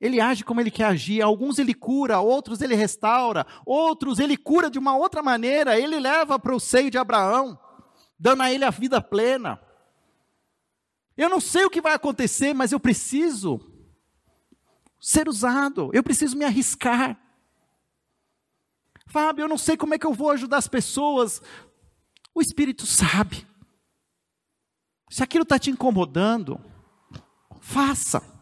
Ele 0.00 0.20
age 0.20 0.44
como 0.44 0.60
ele 0.60 0.70
quer 0.70 0.84
agir. 0.84 1.20
Alguns 1.20 1.58
ele 1.58 1.74
cura, 1.74 2.20
outros 2.20 2.60
ele 2.60 2.74
restaura, 2.74 3.46
outros 3.66 4.18
ele 4.18 4.36
cura 4.36 4.70
de 4.70 4.78
uma 4.78 4.96
outra 4.96 5.22
maneira. 5.22 5.78
Ele 5.78 5.98
leva 5.98 6.38
para 6.38 6.54
o 6.54 6.60
seio 6.60 6.90
de 6.90 6.98
Abraão, 6.98 7.58
dando 8.18 8.42
a 8.42 8.52
ele 8.52 8.64
a 8.64 8.70
vida 8.70 9.00
plena. 9.00 9.60
Eu 11.16 11.28
não 11.28 11.40
sei 11.40 11.64
o 11.64 11.70
que 11.70 11.80
vai 11.80 11.94
acontecer, 11.94 12.54
mas 12.54 12.70
eu 12.70 12.78
preciso 12.78 13.60
ser 15.00 15.28
usado. 15.28 15.90
Eu 15.92 16.02
preciso 16.02 16.36
me 16.36 16.44
arriscar. 16.44 17.20
Fábio, 19.06 19.44
eu 19.44 19.48
não 19.48 19.58
sei 19.58 19.76
como 19.76 19.94
é 19.94 19.98
que 19.98 20.06
eu 20.06 20.12
vou 20.12 20.30
ajudar 20.30 20.58
as 20.58 20.68
pessoas. 20.68 21.42
O 22.32 22.40
Espírito 22.40 22.86
sabe. 22.86 23.48
Se 25.10 25.22
aquilo 25.22 25.42
está 25.42 25.58
te 25.58 25.70
incomodando, 25.70 26.60
faça. 27.60 28.37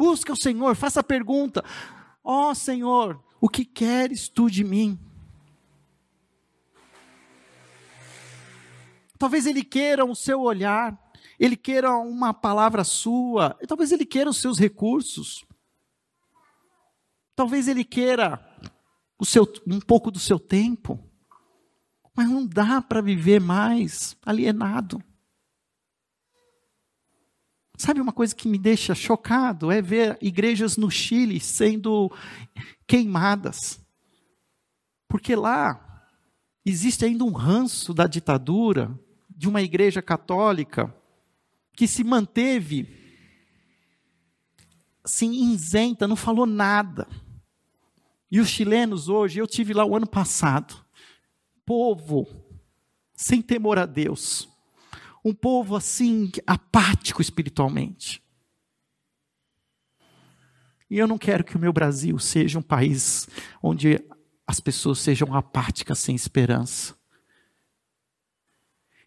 Busque 0.00 0.32
o 0.32 0.36
Senhor, 0.36 0.74
faça 0.76 1.00
a 1.00 1.04
pergunta: 1.04 1.62
Ó 2.24 2.48
oh, 2.48 2.54
Senhor, 2.54 3.22
o 3.38 3.50
que 3.50 3.66
queres 3.66 4.30
tu 4.30 4.48
de 4.48 4.64
mim? 4.64 4.98
Talvez 9.18 9.44
Ele 9.44 9.62
queira 9.62 10.02
o 10.02 10.14
seu 10.14 10.40
olhar, 10.40 10.98
Ele 11.38 11.54
queira 11.54 11.94
uma 11.98 12.32
palavra 12.32 12.82
sua, 12.82 13.58
talvez 13.68 13.92
Ele 13.92 14.06
queira 14.06 14.30
os 14.30 14.38
seus 14.38 14.58
recursos, 14.58 15.44
talvez 17.36 17.68
Ele 17.68 17.84
queira 17.84 18.42
o 19.18 19.26
seu, 19.26 19.46
um 19.66 19.80
pouco 19.80 20.10
do 20.10 20.18
seu 20.18 20.38
tempo, 20.38 20.98
mas 22.16 22.26
não 22.26 22.46
dá 22.46 22.80
para 22.80 23.02
viver 23.02 23.38
mais 23.38 24.16
alienado. 24.24 25.04
Sabe 27.80 27.98
uma 27.98 28.12
coisa 28.12 28.36
que 28.36 28.46
me 28.46 28.58
deixa 28.58 28.94
chocado? 28.94 29.72
É 29.72 29.80
ver 29.80 30.18
igrejas 30.20 30.76
no 30.76 30.90
Chile 30.90 31.40
sendo 31.40 32.12
queimadas. 32.86 33.80
Porque 35.08 35.34
lá 35.34 36.04
existe 36.62 37.06
ainda 37.06 37.24
um 37.24 37.32
ranço 37.32 37.94
da 37.94 38.06
ditadura 38.06 38.94
de 39.34 39.48
uma 39.48 39.62
igreja 39.62 40.02
católica 40.02 40.94
que 41.72 41.86
se 41.86 42.04
manteve 42.04 42.86
assim, 45.02 45.50
isenta, 45.50 46.06
não 46.06 46.16
falou 46.16 46.44
nada. 46.44 47.08
E 48.30 48.40
os 48.40 48.48
chilenos 48.48 49.08
hoje, 49.08 49.38
eu 49.38 49.46
tive 49.46 49.72
lá 49.72 49.86
o 49.86 49.96
ano 49.96 50.06
passado, 50.06 50.84
povo 51.64 52.28
sem 53.14 53.40
temor 53.40 53.78
a 53.78 53.86
Deus, 53.86 54.49
um 55.24 55.34
povo 55.34 55.76
assim 55.76 56.30
apático 56.46 57.20
espiritualmente. 57.20 58.22
E 60.90 60.98
eu 60.98 61.06
não 61.06 61.18
quero 61.18 61.44
que 61.44 61.56
o 61.56 61.58
meu 61.58 61.72
Brasil 61.72 62.18
seja 62.18 62.58
um 62.58 62.62
país 62.62 63.28
onde 63.62 64.02
as 64.46 64.58
pessoas 64.58 64.98
sejam 64.98 65.32
apáticas 65.34 66.00
sem 66.00 66.16
esperança. 66.16 66.96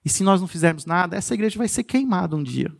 E 0.06 0.10
se 0.10 0.23
nós 0.23 0.39
não 0.39 0.47
fizermos 0.47 0.86
nada, 0.86 1.17
essa 1.17 1.34
igreja 1.34 1.58
vai 1.58 1.67
ser 1.67 1.84
queimada 1.84 2.36
um 2.36 2.43
dia. 2.43 2.73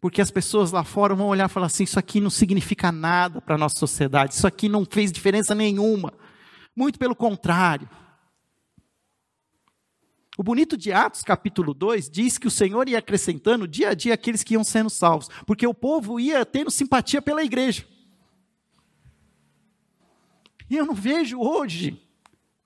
Porque 0.00 0.20
as 0.20 0.30
pessoas 0.30 0.70
lá 0.70 0.84
fora 0.84 1.14
vão 1.14 1.28
olhar 1.28 1.48
e 1.48 1.52
falar 1.52 1.66
assim: 1.66 1.84
isso 1.84 1.98
aqui 1.98 2.20
não 2.20 2.30
significa 2.30 2.92
nada 2.92 3.40
para 3.40 3.54
a 3.54 3.58
nossa 3.58 3.78
sociedade, 3.78 4.34
isso 4.34 4.46
aqui 4.46 4.68
não 4.68 4.84
fez 4.84 5.10
diferença 5.10 5.54
nenhuma. 5.54 6.12
Muito 6.76 6.98
pelo 6.98 7.14
contrário. 7.14 7.88
O 10.36 10.42
bonito 10.42 10.76
de 10.76 10.92
Atos, 10.92 11.22
capítulo 11.22 11.72
2, 11.72 12.10
diz 12.10 12.38
que 12.38 12.48
o 12.48 12.50
Senhor 12.50 12.88
ia 12.88 12.98
acrescentando 12.98 13.68
dia 13.68 13.90
a 13.90 13.94
dia 13.94 14.14
aqueles 14.14 14.42
que 14.42 14.54
iam 14.54 14.64
sendo 14.64 14.90
salvos, 14.90 15.28
porque 15.46 15.66
o 15.66 15.72
povo 15.72 16.18
ia 16.18 16.44
tendo 16.44 16.70
simpatia 16.70 17.22
pela 17.22 17.44
igreja. 17.44 17.86
E 20.68 20.76
eu 20.76 20.84
não 20.84 20.94
vejo 20.94 21.38
hoje, 21.38 22.02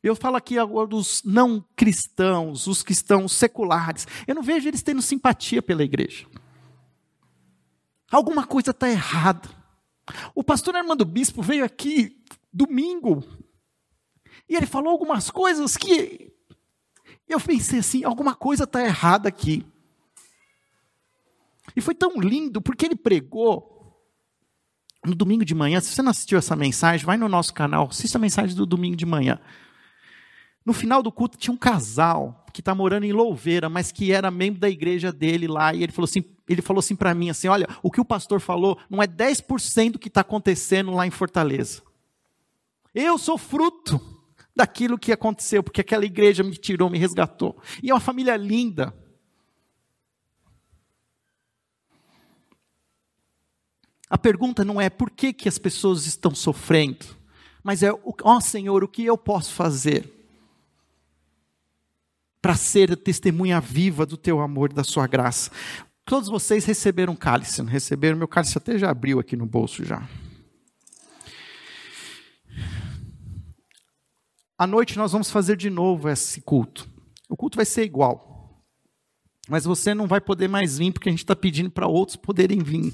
eu 0.03 0.17
falo 0.17 0.37
aqui 0.37 0.59
agora 0.59 0.87
dos 0.87 1.23
não 1.25 1.63
cristãos, 1.77 2.67
os 2.67 2.83
cristãos 2.83 3.33
seculares, 3.33 4.07
eu 4.27 4.35
não 4.35 4.43
vejo 4.43 4.67
eles 4.67 4.83
tendo 4.83 5.03
simpatia 5.03 5.61
pela 5.61 5.85
igreja. 5.85 6.27
Alguma 8.11 8.47
coisa 8.47 8.71
está 8.71 8.89
errada. 8.89 9.47
O 10.35 10.43
pastor 10.43 10.75
Armando 10.75 11.05
Bispo 11.05 11.43
veio 11.43 11.63
aqui 11.63 12.23
domingo 12.51 13.23
e 14.49 14.57
ele 14.57 14.65
falou 14.65 14.91
algumas 14.91 15.31
coisas 15.31 15.77
que 15.77 16.33
eu 17.29 17.41
pensei 17.41 17.81
assim: 17.81 18.05
alguma 18.05 18.35
coisa 18.35 18.64
está 18.64 18.83
errada 18.83 19.29
aqui. 19.29 19.64
E 21.77 21.81
foi 21.81 21.95
tão 21.95 22.19
lindo, 22.21 22.61
porque 22.61 22.87
ele 22.87 22.97
pregou 22.97 23.77
no 25.05 25.14
domingo 25.14 25.45
de 25.45 25.55
manhã. 25.55 25.81
Se 25.81 25.95
você 25.95 26.03
não 26.03 26.11
assistiu 26.11 26.38
essa 26.38 26.57
mensagem, 26.57 27.05
vai 27.05 27.17
no 27.17 27.29
nosso 27.29 27.53
canal, 27.55 27.88
assista 27.91 28.19
a 28.19 28.21
mensagem 28.21 28.57
do 28.57 28.67
domingo 28.67 28.97
de 28.97 29.07
manhã. 29.07 29.38
No 30.64 30.73
final 30.73 31.03
do 31.03 31.12
culto 31.12 31.38
tinha 31.38 31.53
um 31.53 31.57
casal 31.57 32.45
que 32.53 32.61
está 32.61 32.75
morando 32.75 33.05
em 33.05 33.12
Louveira, 33.12 33.69
mas 33.69 33.93
que 33.93 34.12
era 34.12 34.31
membro 34.31 34.61
da 34.61 34.69
igreja 34.69 35.12
dele 35.12 35.47
lá, 35.47 35.73
e 35.73 35.83
ele 35.83 35.93
falou 35.93 36.05
assim, 36.05 36.25
ele 36.49 36.61
falou 36.61 36.81
assim 36.81 36.97
para 36.97 37.14
mim 37.14 37.31
assim, 37.31 37.49
olha, 37.49 37.69
o 37.83 37.91
que 37.91 38.01
o 38.01 38.05
pastor 38.05 38.41
falou 38.41 38.79
não 38.91 39.03
é 39.03 39.07
10% 39.07 39.93
do 39.93 39.99
que 39.99 40.09
está 40.09 40.23
acontecendo 40.23 40.91
lá 40.91 41.07
em 41.07 41.11
Fortaleza. 41.11 41.83
Eu 42.95 43.17
sou 43.17 43.38
fruto 43.38 44.18
daquilo 44.59 44.99
que 44.99 45.12
aconteceu, 45.12 45.62
porque 45.62 45.83
aquela 45.83 46.05
igreja 46.05 46.42
me 46.42 46.57
tirou, 46.57 46.90
me 46.90 46.99
resgatou. 46.99 47.57
E 47.81 47.90
é 47.90 47.94
uma 47.94 48.01
família 48.01 48.37
linda. 48.37 48.92
A 54.11 54.18
pergunta 54.18 54.64
não 54.64 54.81
é 54.81 54.90
por 54.90 55.11
que, 55.11 55.33
que 55.33 55.49
as 55.49 55.59
pessoas 55.59 56.07
estão 56.07 56.35
sofrendo, 56.35 57.07
mas 57.62 57.85
é, 57.85 57.92
ó 57.92 58.01
oh, 58.25 58.40
Senhor, 58.40 58.83
o 58.83 58.88
que 58.88 59.05
eu 59.05 59.16
posso 59.16 59.55
fazer 59.55 60.12
para 62.42 62.57
ser 62.57 62.97
testemunha 62.97 63.61
viva 63.61 64.05
do 64.05 64.16
teu 64.16 64.40
amor 64.40 64.73
e 64.73 64.75
da 64.75 64.83
sua 64.83 65.07
graça? 65.07 65.53
Todos 66.05 66.29
vocês 66.29 66.64
receberam 66.64 67.14
cálice, 67.14 67.62
não 67.62 67.71
receberam? 67.71 68.18
Meu 68.18 68.27
cálice 68.27 68.59
até 68.59 68.77
já 68.77 68.90
abriu 68.90 69.21
aqui 69.21 69.37
no 69.37 69.47
bolso 69.47 69.85
já. 69.85 70.09
À 74.59 74.66
noite 74.66 74.99
nós 74.99 75.12
vamos 75.12 75.31
fazer 75.31 75.57
de 75.57 75.71
novo 75.71 76.09
esse 76.09 76.40
culto. 76.40 76.90
O 77.29 77.37
culto 77.37 77.55
vai 77.55 77.64
ser 77.64 77.85
igual. 77.85 78.61
Mas 79.49 79.64
você 79.64 79.94
não 79.94 80.09
vai 80.09 80.21
poder 80.21 80.49
mais 80.49 80.79
vir, 80.79 80.92
porque 80.92 81.09
a 81.09 81.12
gente 81.12 81.23
está 81.23 81.37
pedindo 81.37 81.71
para 81.71 81.87
outros 81.87 82.16
poderem 82.16 82.59
vir. 82.59 82.92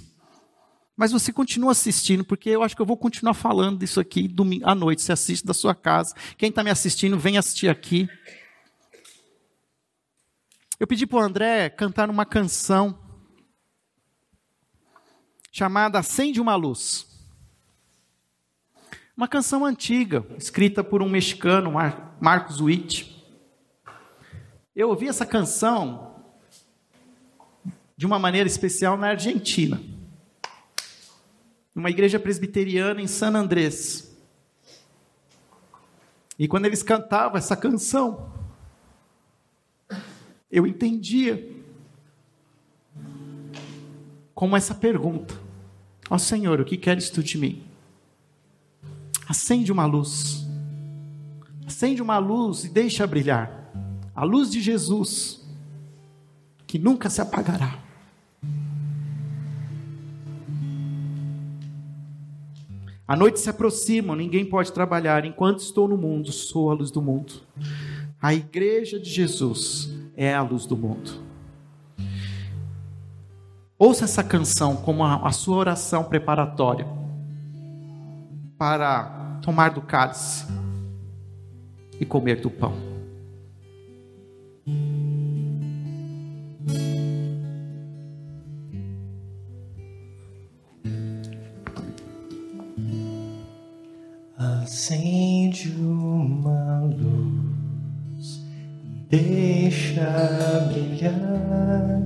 Mas 0.95 1.11
você 1.11 1.33
continua 1.33 1.73
assistindo, 1.73 2.23
porque 2.23 2.51
eu 2.51 2.63
acho 2.63 2.77
que 2.77 2.83
eu 2.83 2.87
vou 2.87 2.99
continuar 2.99 3.33
falando 3.33 3.79
disso 3.79 3.99
aqui 3.99 4.29
domingo, 4.29 4.69
à 4.69 4.75
noite. 4.75 5.01
Você 5.01 5.11
assiste 5.11 5.45
da 5.45 5.55
sua 5.55 5.75
casa. 5.75 6.15
Quem 6.37 6.51
está 6.51 6.63
me 6.63 6.71
assistindo, 6.71 7.19
vem 7.19 7.39
assistir 7.39 7.69
aqui. 7.69 8.09
Eu 10.79 10.87
pedi 10.87 11.07
para 11.07 11.19
o 11.19 11.23
André 11.23 11.71
cantar 11.71 12.11
uma 12.11 12.27
canção 12.27 12.99
chamada 15.51 15.99
Acende 15.99 16.41
uma 16.41 16.55
Luz. 16.57 17.14
Uma 19.17 19.29
canção 19.29 19.65
antiga, 19.65 20.27
escrita 20.37 20.83
por 20.83 21.01
um 21.01 21.09
mexicano, 21.09 21.73
Marcos 22.21 22.61
Witt. 22.61 23.25
Eu 24.75 24.89
ouvi 24.89 25.07
essa 25.07 25.25
canção 25.25 26.17
de 27.97 28.05
uma 28.05 28.19
maneira 28.19 28.49
especial 28.49 28.97
na 28.97 29.11
Argentina, 29.11 29.81
numa 31.73 31.91
igreja 31.91 32.19
presbiteriana 32.19 33.01
em 33.01 33.07
San 33.07 33.37
Andrés. 33.37 34.13
E 36.37 36.49
quando 36.49 36.65
eles 36.65 36.83
cantavam 36.83 37.39
essa 37.39 37.57
canção, 37.57 38.33
eu 40.51 40.67
entendia 40.67 41.53
como 44.35 44.57
essa 44.57 44.75
pergunta: 44.75 45.41
Ó 46.11 46.17
oh, 46.17 46.19
Senhor, 46.19 46.61
o 46.61 46.65
que 46.65 46.77
queres 46.77 47.11
tu 47.11 47.23
de 47.23 47.39
mim? 47.39 47.74
Acende 49.29 49.73
uma 49.73 49.87
luz. 49.87 50.47
Acende 51.67 52.03
uma 52.03 52.19
luz 52.19 52.65
e 52.65 52.69
deixa 52.69 53.07
brilhar. 53.07 53.73
A 54.15 54.25
luz 54.25 54.51
de 54.51 54.61
Jesus, 54.61 55.45
que 56.67 56.79
nunca 56.79 57.11
se 57.11 57.21
apagará. 57.21 57.79
A 63.07 63.17
noite 63.17 63.39
se 63.39 63.51
aproxima, 63.51 64.17
ninguém 64.17 64.47
pode 64.47 64.73
trabalhar. 64.73 65.25
Enquanto 65.25 65.59
estou 65.59 65.87
no 65.87 65.97
mundo, 65.97 66.33
sou 66.33 66.71
a 66.71 66.75
luz 66.75 66.91
do 66.91 67.03
mundo. 67.03 67.35
A 68.21 68.33
igreja 68.33 68.99
de 68.99 69.11
Jesus 69.11 69.91
é 70.17 70.33
a 70.33 70.43
luz 70.43 70.65
do 70.65 70.77
mundo. 70.77 71.23
Ouça 73.79 74.05
essa 74.05 74.25
canção 74.25 74.77
como 74.77 75.05
a, 75.05 75.27
a 75.27 75.33
sua 75.33 75.57
oração 75.57 76.05
preparatória 76.05 76.87
para 78.57 79.14
tomar 79.45 79.69
do 79.75 79.83
cálice 79.83 80.47
e 82.01 82.07
comer 82.07 82.41
do 82.41 82.49
pão. 82.49 82.73
Acende 94.39 95.69
uma 95.79 96.81
luz, 96.81 98.43
deixa 99.11 100.71
brilhar 100.73 102.03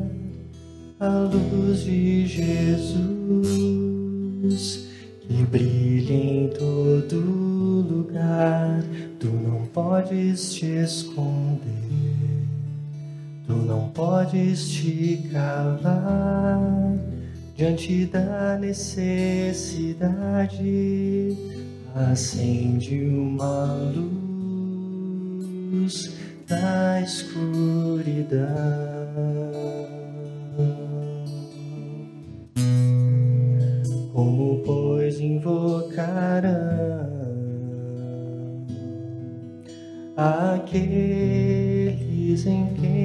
a 0.99 1.09
luz 1.21 1.85
de 1.85 2.27
Jesus 2.27 3.79
brilha 5.51 6.13
em 6.13 6.49
todo 6.49 7.17
lugar. 7.17 8.83
Tu 9.19 9.27
não 9.29 9.67
podes 9.67 10.55
te 10.55 10.67
esconder, 10.67 12.45
tu 13.47 13.55
não 13.55 13.89
podes 13.89 14.69
te 14.69 15.29
calar 15.33 16.99
diante 17.57 18.07
da 18.07 18.57
necessidade 18.59 19.99
acende 21.95 23.05
uma 23.05 23.75
luz 25.73 26.15
na 26.49 27.01
escuridão. 27.01 28.98
Aqueles 40.19 40.85
em 42.45 42.75
quem 42.75 42.98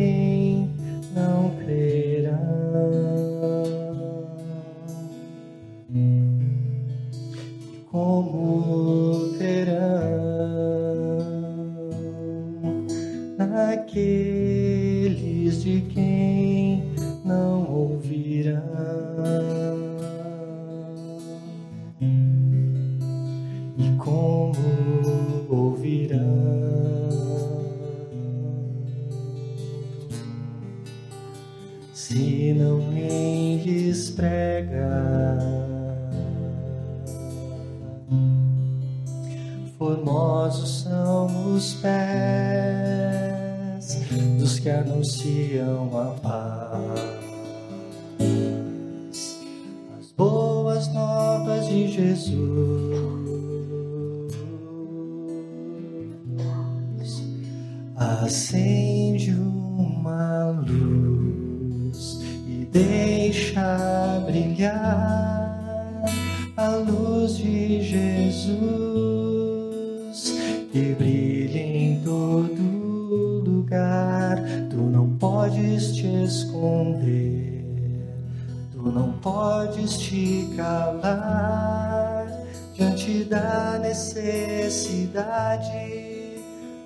calar 80.56 82.28
diante 82.74 83.24
da 83.26 83.80
necessidade. 83.80 85.34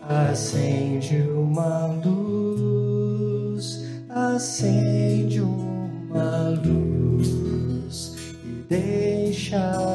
Acende 0.07 1.21
uma 1.29 1.87
luz, 2.03 3.83
acende 4.09 5.41
uma 5.41 6.49
luz 6.63 8.15
e 8.43 8.63
deixa 8.69 9.86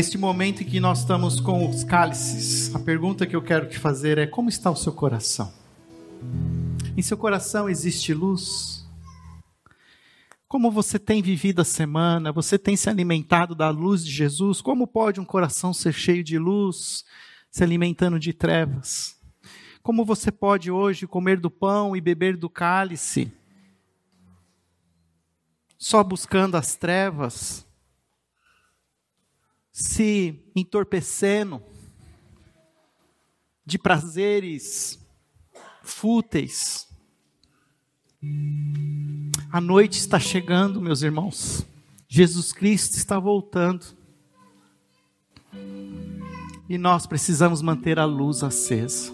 Neste 0.00 0.16
momento 0.16 0.62
em 0.62 0.66
que 0.66 0.80
nós 0.80 1.00
estamos 1.00 1.40
com 1.40 1.68
os 1.68 1.84
cálices, 1.84 2.74
a 2.74 2.78
pergunta 2.78 3.26
que 3.26 3.36
eu 3.36 3.42
quero 3.42 3.68
te 3.68 3.78
fazer 3.78 4.16
é: 4.16 4.26
como 4.26 4.48
está 4.48 4.70
o 4.70 4.74
seu 4.74 4.94
coração? 4.94 5.52
Em 6.96 7.02
seu 7.02 7.18
coração 7.18 7.68
existe 7.68 8.14
luz? 8.14 8.88
Como 10.48 10.70
você 10.70 10.98
tem 10.98 11.20
vivido 11.20 11.60
a 11.60 11.66
semana? 11.66 12.32
Você 12.32 12.58
tem 12.58 12.78
se 12.78 12.88
alimentado 12.88 13.54
da 13.54 13.68
luz 13.68 14.02
de 14.02 14.10
Jesus? 14.10 14.62
Como 14.62 14.86
pode 14.86 15.20
um 15.20 15.24
coração 15.26 15.74
ser 15.74 15.92
cheio 15.92 16.24
de 16.24 16.38
luz, 16.38 17.04
se 17.50 17.62
alimentando 17.62 18.18
de 18.18 18.32
trevas? 18.32 19.14
Como 19.82 20.02
você 20.02 20.32
pode 20.32 20.70
hoje 20.70 21.06
comer 21.06 21.38
do 21.38 21.50
pão 21.50 21.94
e 21.94 22.00
beber 22.00 22.38
do 22.38 22.48
cálice, 22.48 23.30
só 25.76 26.02
buscando 26.02 26.56
as 26.56 26.74
trevas? 26.74 27.68
Se 29.72 30.38
entorpecendo 30.54 31.62
de 33.64 33.78
prazeres 33.78 34.98
fúteis. 35.82 36.88
A 39.52 39.60
noite 39.60 39.98
está 39.98 40.18
chegando, 40.18 40.80
meus 40.80 41.02
irmãos. 41.02 41.64
Jesus 42.08 42.52
Cristo 42.52 42.96
está 42.96 43.18
voltando. 43.18 43.86
E 46.68 46.76
nós 46.76 47.06
precisamos 47.06 47.62
manter 47.62 47.98
a 47.98 48.04
luz 48.04 48.42
acesa. 48.42 49.12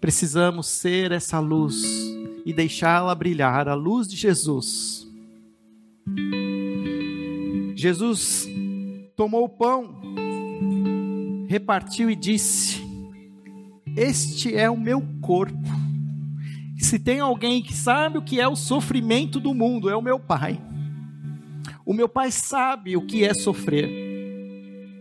Precisamos 0.00 0.66
ser 0.66 1.12
essa 1.12 1.38
luz 1.40 1.82
e 2.44 2.52
deixá-la 2.52 3.14
brilhar, 3.14 3.68
a 3.68 3.74
luz 3.74 4.06
de 4.06 4.16
Jesus. 4.16 5.08
Jesus 7.74 8.46
tomou 9.16 9.44
o 9.44 9.48
pão, 9.48 10.00
repartiu 11.48 12.10
e 12.10 12.16
disse: 12.16 12.82
Este 13.96 14.54
é 14.54 14.68
o 14.68 14.76
meu 14.76 15.02
corpo. 15.20 15.84
Se 16.78 16.98
tem 16.98 17.20
alguém 17.20 17.62
que 17.62 17.72
sabe 17.72 18.18
o 18.18 18.22
que 18.22 18.40
é 18.40 18.48
o 18.48 18.56
sofrimento 18.56 19.40
do 19.40 19.54
mundo, 19.54 19.88
é 19.88 19.96
o 19.96 20.02
meu 20.02 20.18
pai. 20.18 20.60
O 21.86 21.92
meu 21.92 22.08
pai 22.08 22.30
sabe 22.30 22.96
o 22.96 23.06
que 23.06 23.24
é 23.24 23.32
sofrer, 23.32 23.88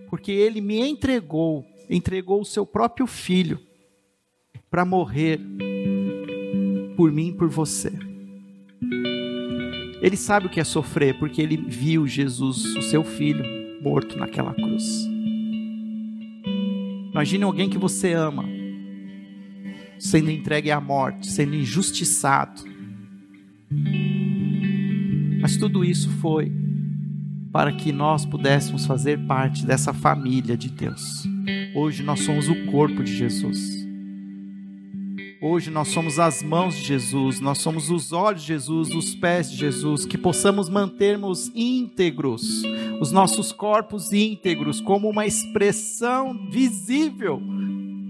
porque 0.09 0.32
ele 0.32 0.61
me 0.61 0.80
entregou, 0.80 1.66
entregou 1.89 2.41
o 2.41 2.45
seu 2.45 2.66
próprio 2.66 3.07
filho 3.07 3.59
para 4.70 4.86
morrer 4.86 5.39
por 6.95 7.11
mim 7.11 7.30
e 7.30 7.34
por 7.34 7.49
você. 7.49 7.91
Ele 10.01 10.18
sabe 10.18 10.47
o 10.47 10.49
que 10.49 10.59
é 10.59 10.64
sofrer, 10.64 11.18
porque 11.18 11.41
ele 11.41 11.55
viu 11.55 12.05
Jesus, 12.05 12.76
o 12.76 12.82
seu 12.82 13.03
filho, 13.03 13.62
morto 13.84 14.17
naquela 14.17 14.53
cruz. 14.53 15.07
Imagine 17.11 17.43
alguém 17.43 17.69
que 17.69 17.77
você 17.77 18.13
ama, 18.13 18.45
sendo 19.99 20.31
entregue 20.31 20.71
à 20.71 20.79
morte, 20.79 21.27
sendo 21.27 21.53
injustiçado. 21.53 22.63
Mas 25.41 25.57
tudo 25.57 25.84
isso 25.84 26.09
foi 26.09 26.51
para 27.51 27.71
que 27.71 27.91
nós 27.91 28.25
pudéssemos 28.25 28.86
fazer 28.86 29.19
parte 29.27 29.65
dessa 29.65 29.93
família 29.93 30.57
de 30.57 30.69
Deus. 30.71 31.27
Hoje 31.75 32.01
nós 32.01 32.21
somos 32.21 32.47
o 32.49 32.65
corpo 32.65 33.03
de 33.03 33.15
Jesus. 33.15 33.82
Hoje 35.45 35.69
nós 35.69 35.89
somos 35.89 36.19
as 36.19 36.41
mãos 36.41 36.73
de 36.73 36.85
Jesus, 36.85 37.41
nós 37.41 37.57
somos 37.57 37.89
os 37.89 38.13
olhos 38.13 38.43
de 38.43 38.47
Jesus, 38.47 38.95
os 38.95 39.13
pés 39.13 39.51
de 39.51 39.57
Jesus, 39.57 40.05
que 40.05 40.17
possamos 40.17 40.69
mantermos 40.69 41.51
íntegros 41.53 42.63
os 43.01 43.11
nossos 43.11 43.51
corpos 43.51 44.13
íntegros 44.13 44.79
como 44.79 45.09
uma 45.09 45.25
expressão 45.25 46.49
visível 46.49 47.41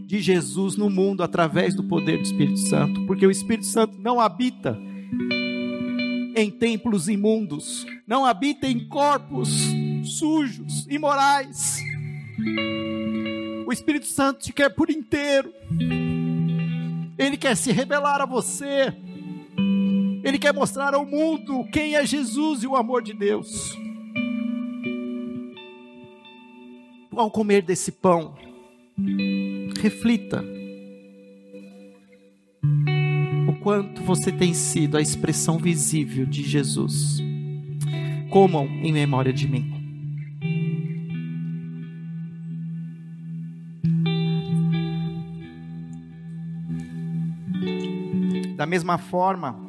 de 0.05 0.21
Jesus 0.21 0.77
no 0.77 0.91
mundo 0.91 1.23
através 1.23 1.73
do 1.73 1.83
poder 1.83 2.17
do 2.17 2.23
Espírito 2.23 2.59
Santo, 2.59 3.03
porque 3.07 3.25
o 3.25 3.31
Espírito 3.31 3.65
Santo 3.65 3.97
não 3.97 4.19
habita 4.19 4.79
em 6.35 6.51
templos 6.51 7.09
imundos, 7.09 7.83
não 8.05 8.23
habita 8.23 8.67
em 8.67 8.87
corpos 8.87 9.49
sujos, 10.03 10.85
imorais. 10.87 11.81
O 13.65 13.73
Espírito 13.73 14.05
Santo 14.05 14.41
te 14.41 14.53
quer 14.53 14.69
por 14.69 14.91
inteiro. 14.91 15.51
Ele 17.17 17.37
quer 17.37 17.55
se 17.55 17.71
revelar 17.71 18.21
a 18.21 18.25
você. 18.25 18.93
Ele 20.23 20.39
quer 20.39 20.53
mostrar 20.53 20.93
ao 20.93 21.05
mundo 21.05 21.65
quem 21.71 21.95
é 21.95 22.05
Jesus 22.05 22.63
e 22.63 22.67
o 22.67 22.75
amor 22.75 23.01
de 23.01 23.13
Deus. 23.13 23.77
Ao 27.15 27.29
comer 27.29 27.61
desse 27.61 27.91
pão, 27.91 28.33
reflita 29.79 30.43
o 33.47 33.53
quanto 33.61 34.01
você 34.01 34.31
tem 34.31 34.53
sido 34.53 34.97
a 34.97 35.01
expressão 35.01 35.57
visível 35.57 36.25
de 36.25 36.41
Jesus. 36.41 37.21
Comam 38.29 38.65
em 38.65 38.91
memória 38.91 39.31
de 39.31 39.47
mim. 39.47 39.72
Da 48.63 48.67
mesma 48.67 48.97
forma, 48.97 49.59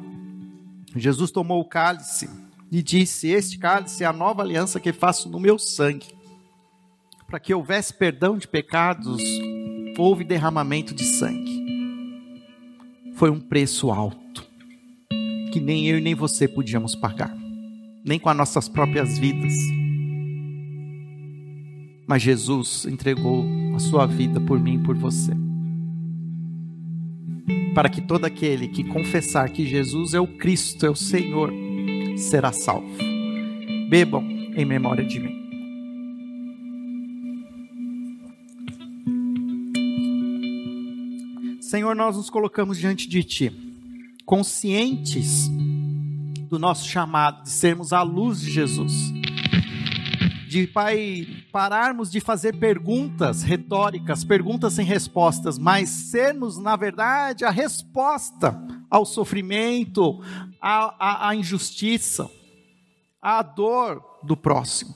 Jesus 0.95 1.29
tomou 1.29 1.59
o 1.59 1.67
cálice 1.67 2.29
e 2.71 2.81
disse: 2.81 3.27
Este 3.27 3.59
cálice 3.59 4.05
é 4.05 4.07
a 4.07 4.13
nova 4.13 4.41
aliança 4.41 4.79
que 4.79 4.93
faço 4.93 5.27
no 5.27 5.37
meu 5.37 5.59
sangue. 5.59 6.07
Para 7.27 7.37
que 7.37 7.53
houvesse 7.53 7.93
perdão 7.93 8.37
de 8.37 8.47
pecados, 8.47 9.21
houve 9.97 10.23
derramamento 10.23 10.95
de 10.95 11.03
sangue 11.03 11.65
foi 13.15 13.29
um 13.29 13.39
preço 13.39 13.91
alto, 13.91 14.45
que 15.51 15.59
nem 15.59 15.87
eu 15.87 15.97
e 15.97 16.01
nem 16.01 16.15
você 16.15 16.47
podíamos 16.47 16.95
pagar, 16.95 17.35
nem 18.05 18.17
com 18.17 18.29
as 18.29 18.37
nossas 18.37 18.69
próprias 18.69 19.17
vidas. 19.17 19.53
Mas 22.07 22.21
Jesus 22.21 22.85
entregou 22.85 23.45
a 23.75 23.79
sua 23.79 24.05
vida 24.05 24.39
por 24.39 24.57
mim 24.57 24.75
e 24.75 24.83
por 24.83 24.95
você. 24.95 25.44
Para 27.75 27.89
que 27.89 27.99
todo 27.99 28.23
aquele 28.23 28.69
que 28.69 28.85
confessar 28.85 29.49
que 29.49 29.67
Jesus 29.67 30.13
é 30.13 30.19
o 30.19 30.25
Cristo, 30.25 30.85
é 30.85 30.89
o 30.89 30.95
Senhor, 30.95 31.51
será 32.15 32.53
salvo. 32.53 32.87
Bebam 33.89 34.23
em 34.55 34.63
memória 34.63 35.05
de 35.05 35.19
mim. 35.19 35.35
Senhor, 41.59 41.93
nós 41.93 42.15
nos 42.15 42.29
colocamos 42.29 42.77
diante 42.77 43.09
de 43.09 43.21
Ti, 43.21 43.51
conscientes 44.25 45.49
do 46.49 46.57
nosso 46.57 46.87
chamado 46.87 47.43
de 47.43 47.49
sermos 47.49 47.91
a 47.91 48.01
luz 48.01 48.39
de 48.39 48.51
Jesus. 48.51 49.11
De, 50.55 50.67
Pai, 50.67 51.27
pararmos 51.51 52.09
de 52.09 52.21
fazer 52.21 52.55
perguntas 52.55 53.43
retóricas, 53.43 54.23
perguntas 54.23 54.71
sem 54.71 54.85
respostas, 54.85 55.59
mas 55.59 55.89
sermos, 55.89 56.57
na 56.57 56.77
verdade, 56.77 57.43
a 57.43 57.49
resposta 57.49 58.57
ao 58.89 59.05
sofrimento, 59.05 60.23
à, 60.61 60.95
à, 60.97 61.27
à 61.27 61.35
injustiça, 61.35 62.31
à 63.21 63.41
dor 63.41 64.01
do 64.23 64.37
próximo. 64.37 64.95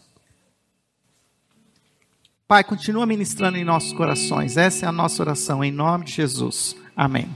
Pai, 2.48 2.64
continua 2.64 3.06
ministrando 3.06 3.58
em 3.58 3.66
nossos 3.66 3.92
corações. 3.92 4.56
Essa 4.56 4.86
é 4.86 4.88
a 4.88 4.94
nossa 4.94 5.22
oração, 5.22 5.62
em 5.62 5.74
nome 5.74 6.06
de 6.06 6.14
Jesus. 6.14 6.74
Amém. 6.96 7.28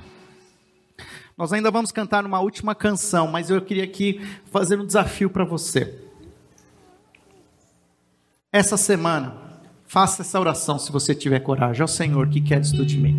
Nós 1.38 1.52
ainda 1.52 1.70
vamos 1.70 1.92
cantar 1.92 2.26
uma 2.26 2.40
última 2.40 2.74
canção, 2.74 3.28
mas 3.28 3.50
eu 3.50 3.62
queria 3.62 3.84
aqui 3.84 4.22
fazer 4.46 4.80
um 4.80 4.86
desafio 4.86 5.30
para 5.30 5.44
você. 5.44 6.13
Essa 8.56 8.78
semana, 8.78 9.36
faça 9.84 10.22
essa 10.22 10.40
oração 10.40 10.78
se 10.78 10.92
você 10.92 11.16
tiver 11.16 11.40
coragem. 11.40 11.82
Ó 11.82 11.88
Senhor, 11.88 12.30
que 12.30 12.40
queres 12.40 12.72
tu 12.72 12.86
de 12.86 13.00
mim? 13.00 13.18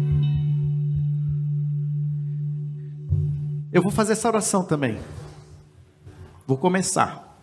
Eu 3.73 3.83
vou 3.83 3.91
fazer 3.91 4.13
essa 4.13 4.29
oração 4.29 4.63
também. 4.63 4.97
Vou 6.47 6.57
começar. 6.57 7.37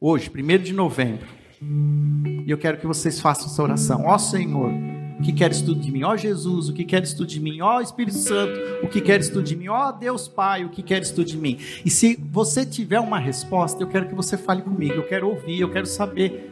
Hoje, 0.00 0.28
1 0.28 0.58
de 0.60 0.72
novembro. 0.72 1.28
E 1.62 2.50
eu 2.50 2.58
quero 2.58 2.78
que 2.78 2.86
vocês 2.86 3.20
façam 3.20 3.46
essa 3.46 3.62
oração. 3.62 4.06
Ó 4.06 4.18
Senhor, 4.18 4.72
o 5.20 5.22
que 5.22 5.32
queres 5.32 5.62
tu 5.62 5.72
de 5.72 5.92
mim? 5.92 6.02
Ó 6.02 6.16
Jesus, 6.16 6.68
o 6.68 6.72
que 6.72 6.84
queres 6.84 7.14
tu 7.14 7.24
de 7.24 7.38
mim? 7.38 7.60
Ó 7.60 7.80
Espírito 7.80 8.18
Santo, 8.18 8.84
o 8.84 8.88
que 8.88 9.00
queres 9.00 9.28
tu 9.28 9.40
de 9.40 9.54
mim? 9.54 9.68
Ó 9.68 9.92
Deus 9.92 10.26
Pai, 10.26 10.64
o 10.64 10.68
que 10.68 10.82
queres 10.82 11.12
tu 11.12 11.24
de 11.24 11.36
mim? 11.36 11.60
E 11.84 11.90
se 11.90 12.16
você 12.28 12.66
tiver 12.66 12.98
uma 12.98 13.20
resposta, 13.20 13.80
eu 13.80 13.86
quero 13.86 14.08
que 14.08 14.16
você 14.16 14.36
fale 14.36 14.62
comigo. 14.62 14.94
Eu 14.94 15.06
quero 15.06 15.28
ouvir, 15.28 15.60
eu 15.60 15.70
quero 15.70 15.86
saber. 15.86 16.50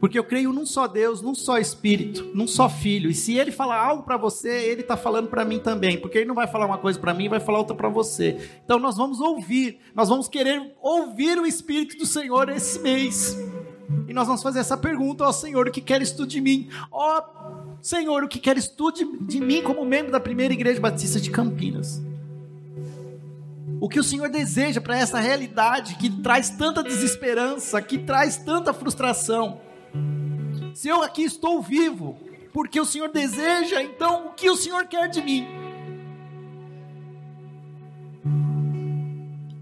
Porque 0.00 0.18
eu 0.18 0.24
creio 0.24 0.52
num 0.52 0.64
só 0.64 0.86
Deus, 0.86 1.20
num 1.20 1.34
só 1.34 1.58
Espírito, 1.58 2.30
num 2.32 2.46
só 2.46 2.68
Filho. 2.68 3.10
E 3.10 3.14
se 3.14 3.36
Ele 3.36 3.50
falar 3.50 3.82
algo 3.82 4.04
para 4.04 4.16
você, 4.16 4.48
Ele 4.48 4.82
está 4.82 4.96
falando 4.96 5.28
para 5.28 5.44
mim 5.44 5.58
também. 5.58 6.00
Porque 6.00 6.18
Ele 6.18 6.26
não 6.26 6.34
vai 6.34 6.46
falar 6.46 6.66
uma 6.66 6.78
coisa 6.78 6.98
para 6.98 7.12
mim, 7.12 7.28
vai 7.28 7.40
falar 7.40 7.58
outra 7.58 7.74
para 7.74 7.88
você. 7.88 8.60
Então 8.64 8.78
nós 8.78 8.96
vamos 8.96 9.20
ouvir, 9.20 9.78
nós 9.94 10.08
vvamos 10.08 10.28
querer 10.28 10.74
ouvir 10.80 11.38
o 11.38 11.46
Espírito 11.46 11.96
do 11.96 12.06
Senhor 12.06 12.48
esse 12.48 12.78
mês. 12.78 13.36
E 14.06 14.12
nós 14.12 14.26
vamos 14.26 14.42
fazer 14.42 14.60
essa 14.60 14.76
pergunta, 14.76 15.24
ó 15.24 15.32
Senhor, 15.32 15.66
o 15.66 15.70
que 15.70 15.80
queres 15.80 16.12
tu 16.12 16.26
de 16.26 16.40
mim? 16.40 16.68
Ó 16.92 17.22
Senhor, 17.82 18.22
o 18.22 18.28
que 18.28 18.38
queres 18.38 18.68
tu 18.68 18.92
de, 18.92 19.04
de 19.22 19.40
mim 19.40 19.62
como 19.62 19.84
membro 19.84 20.12
da 20.12 20.20
primeira 20.20 20.52
igreja 20.54 20.80
batista 20.80 21.20
de 21.20 21.30
Campinas? 21.30 22.00
O 23.80 23.88
que 23.88 23.98
o 23.98 24.04
Senhor 24.04 24.28
deseja 24.28 24.80
para 24.80 24.98
essa 24.98 25.18
realidade 25.20 25.96
que 25.96 26.10
traz 26.10 26.50
tanta 26.50 26.82
desesperança, 26.82 27.80
que 27.80 27.98
traz 27.98 28.36
tanta 28.36 28.72
frustração? 28.72 29.60
Se 30.78 30.86
eu 30.86 31.02
aqui 31.02 31.24
estou 31.24 31.60
vivo, 31.60 32.16
porque 32.52 32.78
o 32.78 32.84
Senhor 32.84 33.08
deseja, 33.08 33.82
então 33.82 34.28
o 34.28 34.30
que 34.34 34.48
o 34.48 34.54
Senhor 34.54 34.86
quer 34.86 35.08
de 35.08 35.20
mim? 35.20 35.44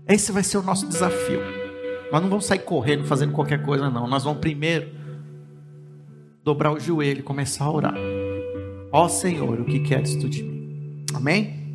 Esse 0.06 0.30
vai 0.30 0.42
ser 0.42 0.58
o 0.58 0.62
nosso 0.62 0.86
desafio. 0.86 1.40
Nós 2.12 2.20
não 2.20 2.28
vamos 2.28 2.44
sair 2.44 2.58
correndo, 2.58 3.06
fazendo 3.06 3.32
qualquer 3.32 3.62
coisa, 3.62 3.88
não. 3.88 4.06
Nós 4.06 4.24
vamos 4.24 4.40
primeiro 4.40 4.90
dobrar 6.44 6.70
o 6.70 6.78
joelho 6.78 7.20
e 7.20 7.22
começar 7.22 7.64
a 7.64 7.72
orar. 7.72 7.94
Ó 8.92 9.08
Senhor, 9.08 9.58
o 9.58 9.64
que 9.64 9.80
queres 9.80 10.16
tu 10.16 10.28
de 10.28 10.42
mim? 10.42 11.06
Amém? 11.14 11.65